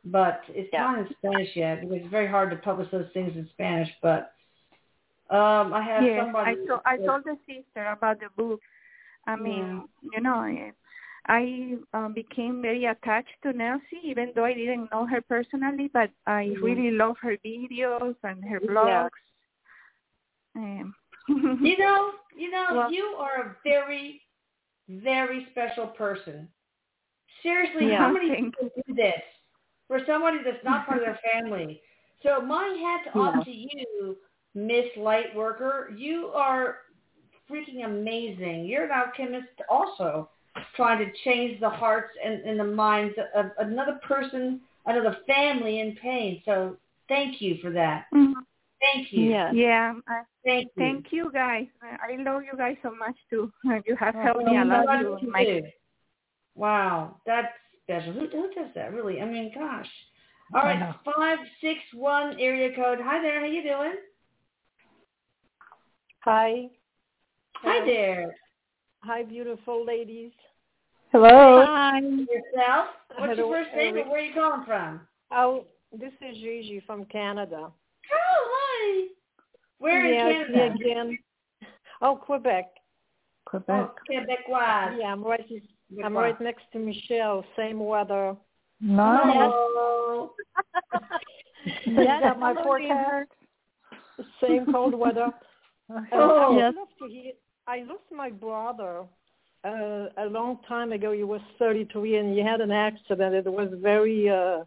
[0.04, 0.82] But it's Yeah.
[0.84, 3.90] not in Spanish yet because it's very hard to publish those things in Spanish.
[4.00, 4.32] But
[5.28, 6.50] um, I have yes, somebody.
[6.50, 8.60] I told I told the sister about the book.
[9.26, 10.72] I mean, you know, I,
[11.26, 15.88] I um, became very attached to Nancy, even though I didn't know her personally.
[15.92, 16.62] But I Mhm.
[16.62, 18.70] really love her videos and her Yeah.
[18.70, 19.20] blogs.
[20.61, 20.94] Um,
[21.62, 24.22] you know, you know, Well- you are a very,
[24.88, 26.48] very special person.
[27.42, 29.22] Seriously, Yeah, how many people do this
[29.88, 31.80] for somebody that's not part of their family?
[32.22, 34.16] So my hat's off to you,
[34.54, 35.98] Miss Lightworker.
[35.98, 36.78] You are
[37.50, 38.66] freaking amazing.
[38.66, 40.28] You're an alchemist also,
[40.76, 45.96] trying to change the hearts and, and the minds of another person, another family in
[45.96, 46.42] pain.
[46.44, 46.76] So
[47.08, 48.06] thank you for that.
[48.12, 48.34] Mhm.
[48.81, 49.31] Thank you.
[49.31, 49.53] Yeah.
[49.53, 50.70] yeah, I, Thank you.
[50.83, 51.66] thank you guys.
[51.83, 53.53] I I love you guys so much too.
[53.87, 55.62] You have Oh, helped me a lot what you My.
[56.55, 57.49] Wow, that's
[57.85, 58.12] special.
[58.12, 59.20] Who, who does that, really?
[59.20, 59.89] I mean, gosh.
[60.55, 60.95] All I right, know.
[61.05, 62.99] five six one area code.
[63.03, 63.41] Hi there.
[63.41, 63.95] How you doing?
[66.20, 66.68] Hi.
[67.57, 67.87] Hi Hello.
[67.87, 68.35] there.
[69.05, 70.33] Hi, beautiful ladies.
[71.12, 71.64] Hello.
[71.66, 72.01] Hi.
[72.01, 72.87] Yourself?
[73.16, 74.03] What's Hello, your first name Erik.
[74.03, 75.01] and where are you calling from?
[75.31, 77.59] Oh, this is Gigi from Canada.
[77.62, 78.39] Oh, hi.
[79.81, 80.74] Where yes, in me Canada?
[80.85, 81.18] again.
[82.03, 82.66] Oh, Quebec.
[83.47, 83.66] Quebec.
[83.91, 84.99] Oh, Quebecois.
[84.99, 85.45] Yeah, I'm right.
[86.05, 87.45] I'm right next to Michelle.
[87.57, 88.37] Same weather.
[88.81, 89.20] Nice.
[89.35, 90.31] Hello.
[91.66, 93.31] Is that my hello, forecast?
[94.41, 95.28] Same cold weather.
[95.93, 96.39] Uh, Oh.
[96.39, 96.74] I would Yes.
[96.76, 97.33] love to hear.
[97.66, 99.03] I lost my brother
[99.64, 101.11] uh, a long time ago.
[101.11, 103.35] He was 33 and he had an accident.
[103.35, 104.31] It was very.
[104.31, 104.62] Uh,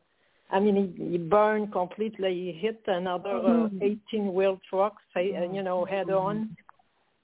[0.53, 2.33] I mean, he, he burned completely.
[2.33, 6.55] He hit another uh, 18 wheel truck, say, uh, you know, head on.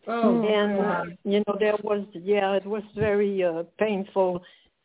[0.07, 1.17] Oh, and God.
[1.23, 4.41] you know there was yeah it was very uh, painful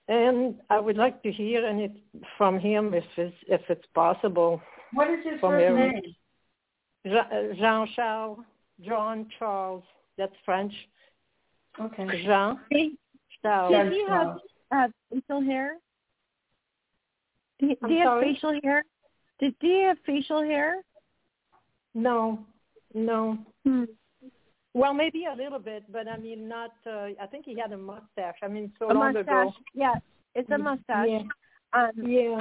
[0.08, 1.88] and i would like to hear any
[2.36, 4.60] from him if it's if it's possible
[4.92, 6.04] what is his from first Erik.
[7.06, 7.56] name?
[7.56, 8.40] jean charles
[8.82, 9.84] john charles
[10.18, 10.74] that's french
[11.80, 12.06] Okay.
[12.22, 12.90] jean Hey,
[13.40, 14.38] charles Did he have
[14.72, 15.78] uh, facial hair?
[17.60, 18.84] Did he, I'm have facial hair?
[19.40, 20.82] Did he have facial hair?
[21.96, 22.44] no
[22.92, 23.84] no Hmm.
[24.74, 27.76] well maybe a little bit but i mean not uh, i think he had a
[27.76, 29.26] mustache i mean so a long mustache.
[29.26, 29.94] ago Yeah,
[30.34, 31.08] it's a mustache.
[31.08, 31.22] yeah
[31.72, 32.40] Um, yeah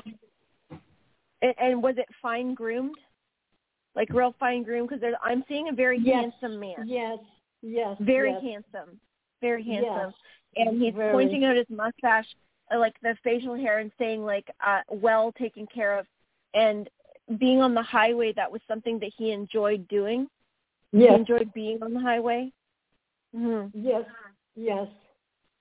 [1.44, 2.98] and, and was it fine groomed?
[3.96, 4.90] Like real fine groomed?
[4.90, 6.32] Because I'm seeing a very Yes.
[6.42, 6.86] handsome man.
[6.86, 7.20] yes
[7.62, 8.42] yes Very yes.
[8.42, 9.00] handsome.
[9.42, 9.84] Very Yes.
[9.86, 10.14] handsome.
[10.56, 11.12] And he's Very.
[11.12, 12.28] pointing out his mustache,
[12.78, 16.06] like the facial hair, and saying like uh, well taken care of.
[16.54, 16.90] And
[17.40, 20.28] being on the highway, that was something that he enjoyed doing.
[20.92, 22.52] He yes enjoyed being on the highway.
[23.36, 24.04] hmm Yes,
[24.56, 24.88] yes,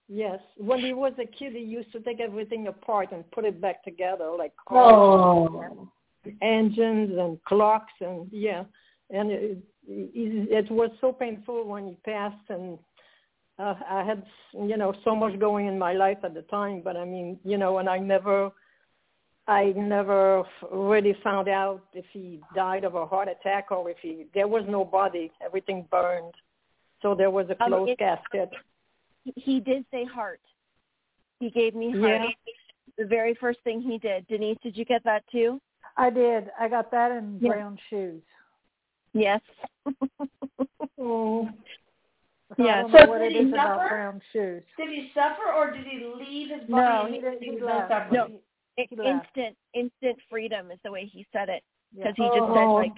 [0.08, 0.40] yes.
[0.56, 3.82] When he was a kid, he used to take everything apart and put it back
[3.84, 5.88] together, like cars, Oh.
[6.40, 8.64] engines and clocks, and yeah.
[9.10, 12.78] And it, it, it was so painful when he passed, and
[13.62, 14.20] uh, I had,
[14.52, 16.80] you know, so much going in my life at the time.
[16.82, 18.50] But I mean, you know, and I never,
[19.46, 20.42] I never
[20.72, 24.26] really found out if he died of a heart attack or if he.
[24.34, 25.30] There was no body.
[25.44, 26.34] Everything burned.
[27.02, 28.50] So there was a Um, closed it- casket.
[29.36, 30.40] he did say heart.
[31.40, 32.22] He gave me heart.
[32.22, 32.28] Yeah.
[32.98, 34.26] The very first thing he did.
[34.28, 35.60] Denise, did you get that too?
[35.96, 36.50] I did.
[36.58, 37.50] I got that in Yeah.
[37.52, 38.22] brown shoes.
[39.12, 39.40] Yes.
[40.98, 41.48] oh.
[42.56, 43.88] So Yeah, I so what did it he is about suffer?
[43.88, 44.62] brown shoes.
[44.76, 47.14] Did he suffer or did he leave his No, body?
[47.14, 47.42] he didn't.
[47.42, 48.12] He was no left.
[48.12, 48.26] No.
[48.76, 49.26] He, he left.
[49.36, 51.62] instant instant freedom is the way he said it
[51.94, 52.10] Yeah.
[52.10, 52.74] because he just said Oh.
[52.74, 52.92] like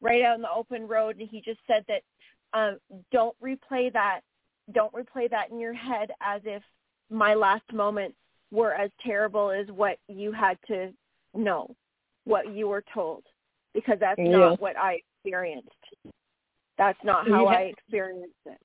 [0.00, 2.02] right out in the open road and he just said that
[2.52, 2.78] um
[3.10, 4.20] don't replay that
[4.72, 6.62] don't replay that in your head as if
[7.10, 8.16] my last moments
[8.50, 10.92] were as terrible as what you had to
[11.34, 11.74] know
[12.24, 13.24] what you were told
[13.74, 14.30] because that's Yeah.
[14.30, 15.68] not what i experienced
[16.78, 17.58] that's not how Yeah.
[17.58, 18.58] i experienced it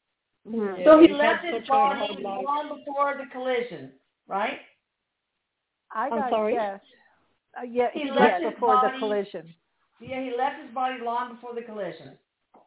[0.47, 0.84] Mhm.
[0.84, 3.93] So he Yeah, left that's his such a hard body long before the collision,
[4.28, 4.59] right?
[5.91, 6.53] I I'm got sorry?
[6.55, 6.82] yes.
[7.57, 9.53] Uh, yeah, He he, left left his before body- the collision.
[10.01, 12.18] Yeah, he left his body long before the collision.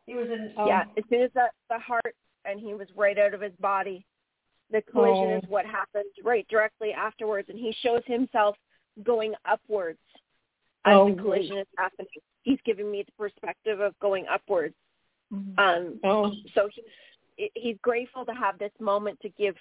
[0.07, 0.55] He was in.
[0.57, 0.66] Oh.
[0.66, 2.14] Yeah, as soon as the, the heart
[2.47, 4.07] and he was right out of his body.
[4.70, 5.36] The collision Oh.
[5.38, 8.57] is what happened right directly afterwards, and he shows himself
[9.03, 9.99] going upwards
[10.86, 11.22] as Oh, the great.
[11.24, 12.09] collision is happening.
[12.42, 14.74] He's giving me the perspective of going upwards.
[15.33, 15.59] Mhm.
[15.59, 16.33] Um, Oh.
[16.55, 16.68] so
[17.37, 19.57] he he's grateful to have this moment to give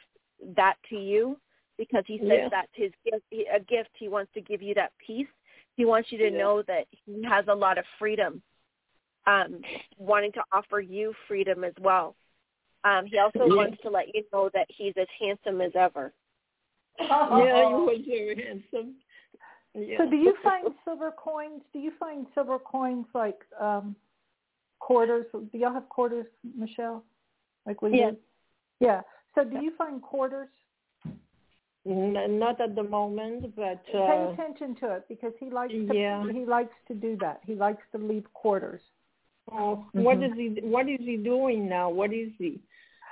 [0.55, 1.39] that to you
[1.78, 2.49] because he says Yeah.
[2.49, 3.89] that's his gift, a gift.
[3.97, 5.28] He wants to give you that peace.
[5.76, 6.38] He wants you to Yeah.
[6.38, 8.41] know that he has a lot of freedom,
[9.26, 9.61] um,
[9.97, 12.16] wanting to offer you freedom as well.
[12.84, 13.55] Um, he also Yeah.
[13.55, 16.13] wants to let you know that he's as handsome as ever.
[16.99, 18.95] Yeah, you was very handsome.
[19.74, 19.97] Yeah.
[19.97, 21.61] So do you find silver coins?
[21.74, 23.95] Do you find silver coins like um
[24.89, 25.25] quarters?
[25.33, 26.27] Do y'all have quarters,
[26.63, 27.03] Michelle?
[27.65, 28.13] Like we Yes.
[28.13, 28.19] do?
[28.88, 29.01] Yeah.
[29.33, 30.49] So do you find quarters?
[31.88, 36.23] Not at the moment, but Pay uh, attention to it because he likes to Yeah.
[36.31, 37.41] he likes to do that.
[37.49, 38.81] He likes to leave quarters.
[39.51, 40.27] oh, what Mhm.
[40.31, 40.47] is he?
[40.75, 41.88] What is he doing now?
[41.99, 42.51] What is he?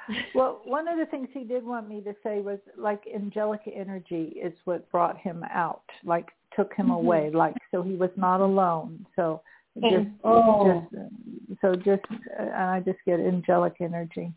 [0.38, 4.26] Well, one of the things he did want me to say was like angelic energy
[4.48, 7.00] is what brought him out, like took him Mhm.
[7.02, 9.06] away, like so he was not alone.
[9.16, 9.42] So.
[9.82, 10.88] Just, Oh.
[10.92, 14.32] just so just, uh, and I just get angelic energy.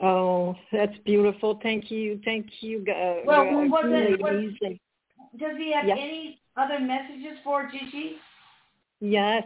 [0.00, 1.58] Oh, that's beautiful.
[1.62, 4.58] Thank you, thank you, uh, Well, uh, was it- ladies.
[5.36, 5.96] Does he have Yeah.
[5.96, 8.18] any other messages for Gigi?
[9.00, 9.44] yes,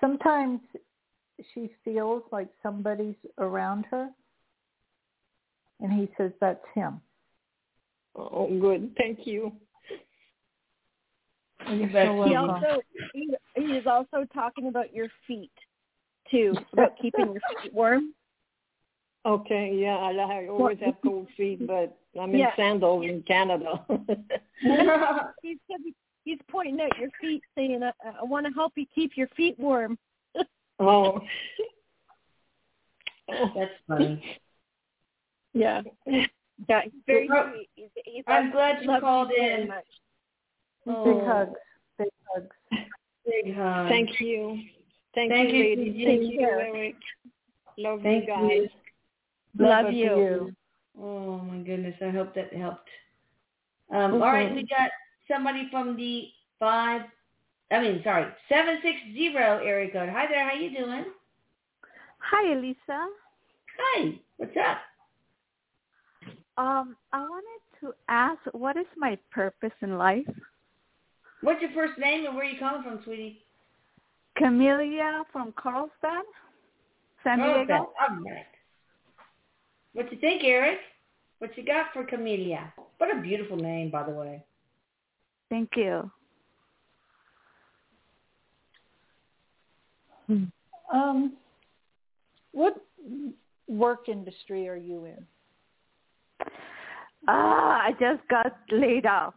[0.00, 0.60] Sometimes
[1.52, 4.12] she feels like somebody's around her,
[5.80, 7.00] and he says that's him.
[8.16, 8.94] oh, good.
[8.96, 9.52] Thank you.
[11.68, 12.50] You're bet so He welcome.
[12.50, 12.82] also
[13.12, 15.50] he, he is also talking about your feet
[16.30, 18.14] too, about keeping your feet warm.
[19.24, 22.50] Okay, yeah, I, I always have cold feet, but I'm in Yeah.
[22.56, 23.84] sandals in Canada.
[25.42, 25.58] he's
[26.24, 29.56] he's pointing out your feet, saying, "I, I want to help you keep your feet
[29.58, 29.96] warm."
[30.80, 31.20] oh,
[33.54, 34.40] That's funny.
[35.54, 36.26] Yeah, yeah,
[36.84, 37.68] he's very Well, sweet.
[37.74, 39.68] He's, he's I'm glad you loves called very in.
[40.86, 41.04] Much.
[41.04, 41.58] Big Oh, hugs,
[41.98, 42.56] big hugs.
[43.24, 43.88] Big hugs.
[43.88, 44.58] thank you.
[45.14, 45.92] Thank, Thank you, you, ladies.
[45.94, 46.06] Gigi.
[46.06, 46.40] Thank you.
[46.48, 46.96] Erik.
[47.78, 48.50] Love Thank you guys.
[48.50, 49.64] you.
[49.66, 50.54] Love for you.
[51.00, 52.88] Oh my goodness, I hope that helped.
[53.90, 54.90] Um, All right, we got
[55.30, 56.28] somebody from the
[56.58, 57.02] five.
[57.70, 60.08] I mean, sorry, seven six zero area code.
[60.08, 61.04] Hi there, how you doing?
[62.18, 63.06] Hi, Elisa.
[63.78, 64.78] Hi, what's up?
[66.58, 70.26] Um, I wanted to ask, what is my purpose in life?
[71.42, 73.42] What's your first name and where are you calling from, sweetie?
[74.38, 76.24] Camellia from Carlsbad,
[77.24, 77.74] San Diego.
[77.74, 77.92] All
[78.24, 78.46] right.
[79.92, 80.78] What you think, Erik?
[81.38, 82.72] What you got for Camellia?
[82.98, 84.44] What a beautiful name, by the way.
[85.50, 86.10] Thank you.
[90.92, 91.32] Um,
[92.52, 92.76] what
[93.68, 95.26] work industry are you in?
[97.28, 99.34] Ah, I just got laid off.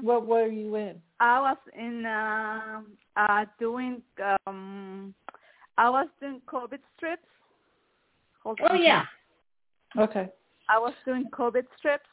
[0.00, 1.00] What were you in?
[1.20, 2.80] I was in uh,
[3.16, 4.02] uh doing
[4.46, 5.14] um
[5.78, 7.26] I was doing COVID strips.
[8.42, 8.82] Hold Oh on.
[8.82, 9.04] yeah.
[9.98, 10.28] Okay.
[10.68, 12.06] I was doing COVID strips.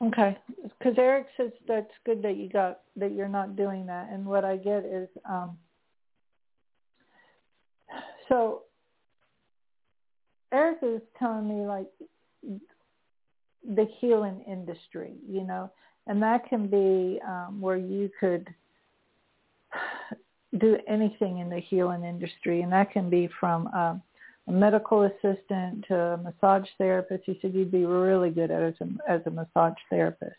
[0.00, 0.38] Okay,
[0.78, 4.44] because Erik says that's good that you got that you're not doing that, and what
[4.44, 5.58] I get is um,
[8.28, 8.62] so
[10.52, 11.88] Erik is telling me like
[13.64, 15.70] the healing industry, you know,
[16.08, 18.48] and that can be um, where you could
[20.58, 24.02] do anything in the healing industry, and that can be from um,
[24.48, 27.24] a medical assistant to a massage therapist.
[27.26, 30.36] He said you'd be really good at as a, as a massage therapist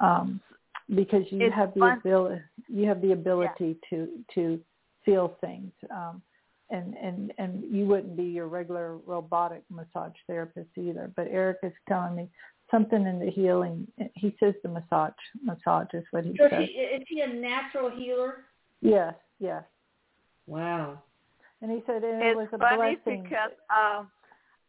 [0.00, 0.40] um,
[0.94, 1.98] because you It's have the fun.
[1.98, 4.60] ability you have the ability to to
[5.04, 5.72] feel things.
[5.90, 6.22] Um,
[6.70, 11.10] and and and you wouldn't be your regular robotic massage therapist either.
[11.16, 12.28] But Erik is telling me
[12.72, 13.86] something in the healing.
[14.14, 15.12] He says the massage
[15.44, 16.66] massage is what he So says.
[16.66, 18.46] she, is he a natural healer?
[18.80, 19.62] Yes, yes.
[20.48, 21.00] Wow.
[21.60, 23.22] And he said and it it's was a funny blessing.
[23.22, 24.08] because um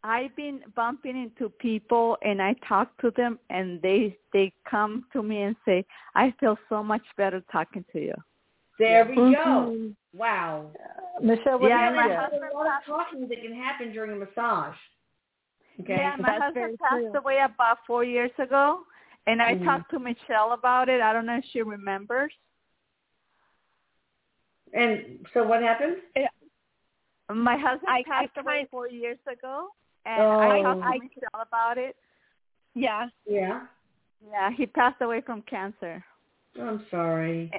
[0.05, 5.23] I've been bumping into people and I talk to them and they they come to
[5.23, 8.13] me and say, I feel so much better talking to you.
[8.79, 9.33] There we Mm-hmm.
[9.33, 9.87] go.
[10.13, 10.71] Wow.
[11.21, 12.31] Michelle, what Yeah, do my you get?
[12.31, 14.75] There's a lot of talking that can happen during a massage.
[15.81, 15.95] Okay.
[15.97, 17.17] Yeah, my That's husband passed true.
[17.19, 18.83] away about four years ago
[19.25, 19.65] and I Mhm.
[19.65, 21.01] talked to Michelle about it.
[21.01, 22.33] I don't know if she remembers.
[24.73, 25.97] And so what happened?
[26.15, 26.27] Yeah.
[27.29, 29.69] My husband I- I passed away kind- four years ago
[30.05, 30.63] and I Oh.
[30.63, 31.95] talked to I- Michelle about it.
[32.73, 33.09] Yeah.
[33.25, 33.67] Yeah.
[34.25, 36.03] Yeah, he passed away from cancer.
[36.59, 37.51] I'm sorry.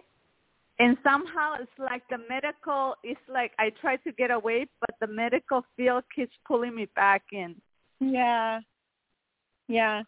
[0.80, 5.06] and somehow it's like the medical it's like i try to get away but the
[5.06, 7.60] medical field keeps pulling me back in
[8.12, 8.60] Yeah.
[9.68, 10.02] Yeah.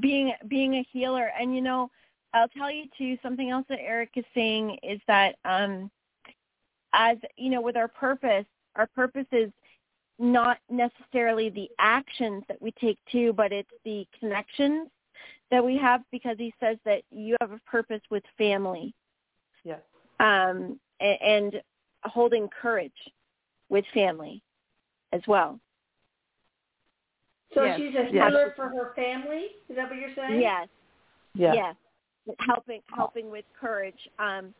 [0.00, 1.90] Being being a healer and you know,
[2.34, 5.90] I'll tell you too something else that Erik is saying is that um
[6.92, 9.50] as you know with our purpose, our purpose is
[10.18, 14.88] not necessarily the actions that we take too, but it's the connections
[15.50, 18.94] that we have because he says that you have a purpose with family
[19.64, 19.80] Yes.
[20.20, 21.62] um, a- and
[22.04, 22.92] holding courage
[23.68, 24.42] with family
[25.12, 25.60] as well.
[27.56, 28.30] So Yes, she's a yes.
[28.30, 29.46] healer for her family?
[29.68, 30.40] Is that what you're saying?
[30.42, 30.68] Yes,
[31.34, 31.54] Yeah.
[31.54, 31.76] yes,
[32.40, 34.54] helping helping with courage, um,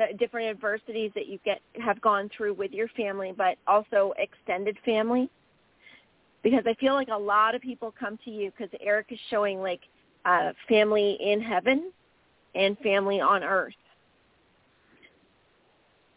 [0.00, 4.76] uh, different adversities that you get have gone through with your family, but also extended
[4.84, 5.30] family.
[6.42, 9.60] Because I feel like a lot of people come to you because Erik is showing
[9.60, 9.80] like
[10.26, 11.90] uh, family in heaven
[12.54, 13.74] and family on earth.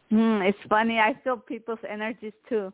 [0.10, 2.72] hmm, it's funny i feel people's energies too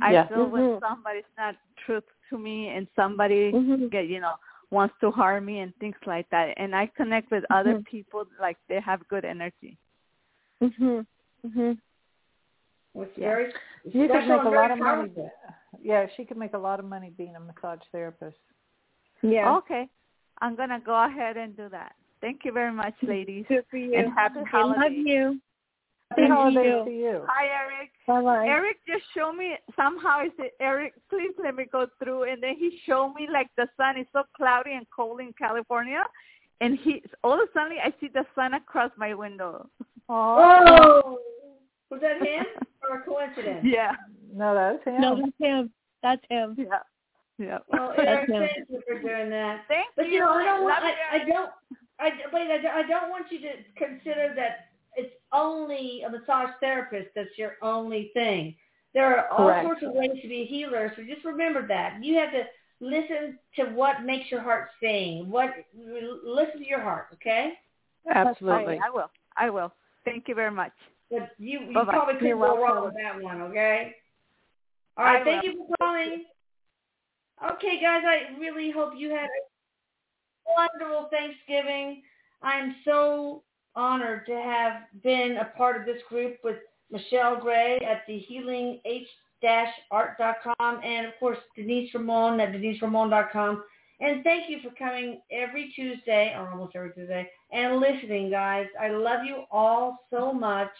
[0.00, 0.26] i Yeah.
[0.28, 0.80] feel when Mhm.
[0.80, 3.90] somebody's not truth to me and somebody Mhm.
[3.90, 4.34] get you know
[4.70, 7.84] wants to harm me and things like that and i connect with other Mhm.
[7.86, 9.76] people like they have good energy
[10.60, 11.06] Mhm.
[11.44, 11.78] Mhm.
[12.94, 13.28] Well, Yeah.
[13.28, 13.52] very
[13.84, 15.08] You could make a lot of money.
[15.10, 15.32] powerful.
[15.80, 18.38] Yeah, she could make a lot of money being a massage therapist.
[19.22, 19.56] Yeah.
[19.56, 19.88] okay
[20.38, 23.94] i'm gonna go ahead and do that thank you very much ladies Good for you.
[23.94, 25.40] and happy I love holidays you.
[26.16, 26.84] Happy holidays you.
[26.84, 27.22] to you.
[27.26, 28.46] hi erik Bye bye.
[28.46, 32.54] Erik just showed me somehow I said, Erik, please let me go through and then
[32.56, 36.02] he showed me like the sun is so cloudy and cold in California
[36.60, 39.68] and he all of a sudden I see the sun across my window.
[40.08, 41.18] Oh,
[41.90, 42.44] was that him
[42.90, 43.60] or a coincidence?
[43.64, 43.92] Yeah.
[44.34, 45.00] No, that's him.
[45.00, 45.70] No, that's him.
[46.02, 46.56] That's him.
[46.58, 46.78] Yeah.
[47.38, 47.58] Yeah.
[47.72, 49.64] Well, Erik, thank you for doing that.
[49.68, 50.14] Thank But you.
[50.14, 50.84] you know, I don't want.
[50.84, 51.50] I, I don't.
[51.98, 52.50] I wait.
[52.50, 57.36] I, don't- I don't want you to consider that it's only a massage therapist that's
[57.36, 58.56] your only thing.
[58.94, 59.66] There are all Correct.
[59.66, 60.92] sorts of ways to be a healer.
[60.96, 62.44] So just remember that you have to
[62.80, 65.28] listen to what makes your heart sing.
[65.28, 67.54] What listen to your heart, okay?
[68.12, 68.78] Absolutely.
[68.78, 69.10] I, I will.
[69.36, 69.72] I will.
[70.04, 70.72] Thank you very much.
[71.10, 71.92] But you, you Bye-bye.
[71.92, 73.94] probably couldn't go wrong with that one, okay?
[74.96, 75.50] All right, I thank will.
[75.50, 76.24] you for calling.
[77.54, 82.02] Okay, guys, I really hope you had a wonderful Thanksgiving.
[82.42, 83.42] I'm so
[83.76, 86.56] honored to have been a part of this group with
[86.90, 93.64] Michelle Gray at the healing-art.com and, of course, Denise Ramon at deniseramon.com.
[94.00, 98.66] And thank you for coming every Tuesday, or almost every Tuesday, and listening, guys.
[98.80, 100.70] I love you all so much.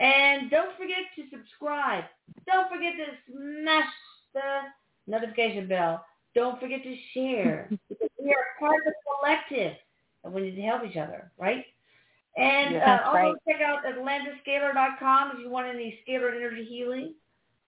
[0.00, 2.04] And don't forget to subscribe.
[2.46, 3.88] Don't forget to smash
[4.32, 4.40] the
[5.06, 6.04] notification bell.
[6.34, 7.68] Don't forget to share.
[7.88, 9.74] because we are part of the collective.
[10.24, 11.64] And we need to help each other, right?
[12.38, 13.34] And Yeah, uh, also right.
[13.48, 17.14] check out AtlantisScalar.com if you want any scalar energy healing.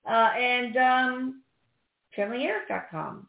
[0.09, 1.43] Uh, and um,
[2.17, 3.27] ChannelingErik.com.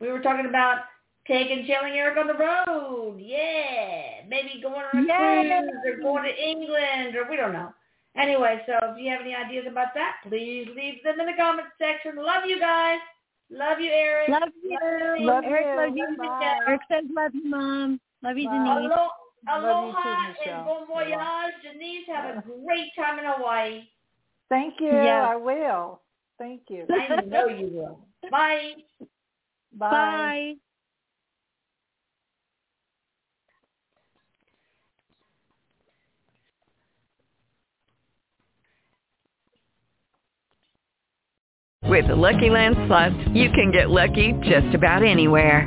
[0.00, 0.78] We were talking about
[1.26, 3.18] taking Channeling Erik on the road.
[3.20, 4.26] Yeah.
[4.28, 5.70] Maybe going on a Yay.
[5.84, 7.72] cruise or going to England or we don't know.
[8.16, 11.68] Anyway, so if you have any ideas about that, please leave them in the comment
[11.78, 12.16] section.
[12.16, 12.98] Love you guys.
[13.50, 14.28] Love you, Erik.
[14.28, 14.78] Love you.
[15.26, 15.76] Love Erik, you.
[15.76, 16.16] love you.
[16.18, 16.58] Bye.
[16.66, 18.00] Erik says love you, Mom.
[18.22, 18.90] Love you, Denise.
[18.92, 19.10] Alo-
[19.48, 20.64] Love you too, Aloha and Michelle.
[20.64, 21.54] bon voyage.
[21.62, 23.82] Denise, have a great time in Hawaii.
[24.48, 24.88] Thank you.
[24.88, 25.26] Yes.
[25.28, 26.00] I will.
[26.38, 26.86] Thank you.
[26.90, 28.06] I know you will.
[28.30, 28.72] Bye.
[29.72, 29.90] Bye.
[29.90, 30.54] Bye.
[41.88, 45.66] With the Lucky Land Slots, you can get lucky just about anywhere.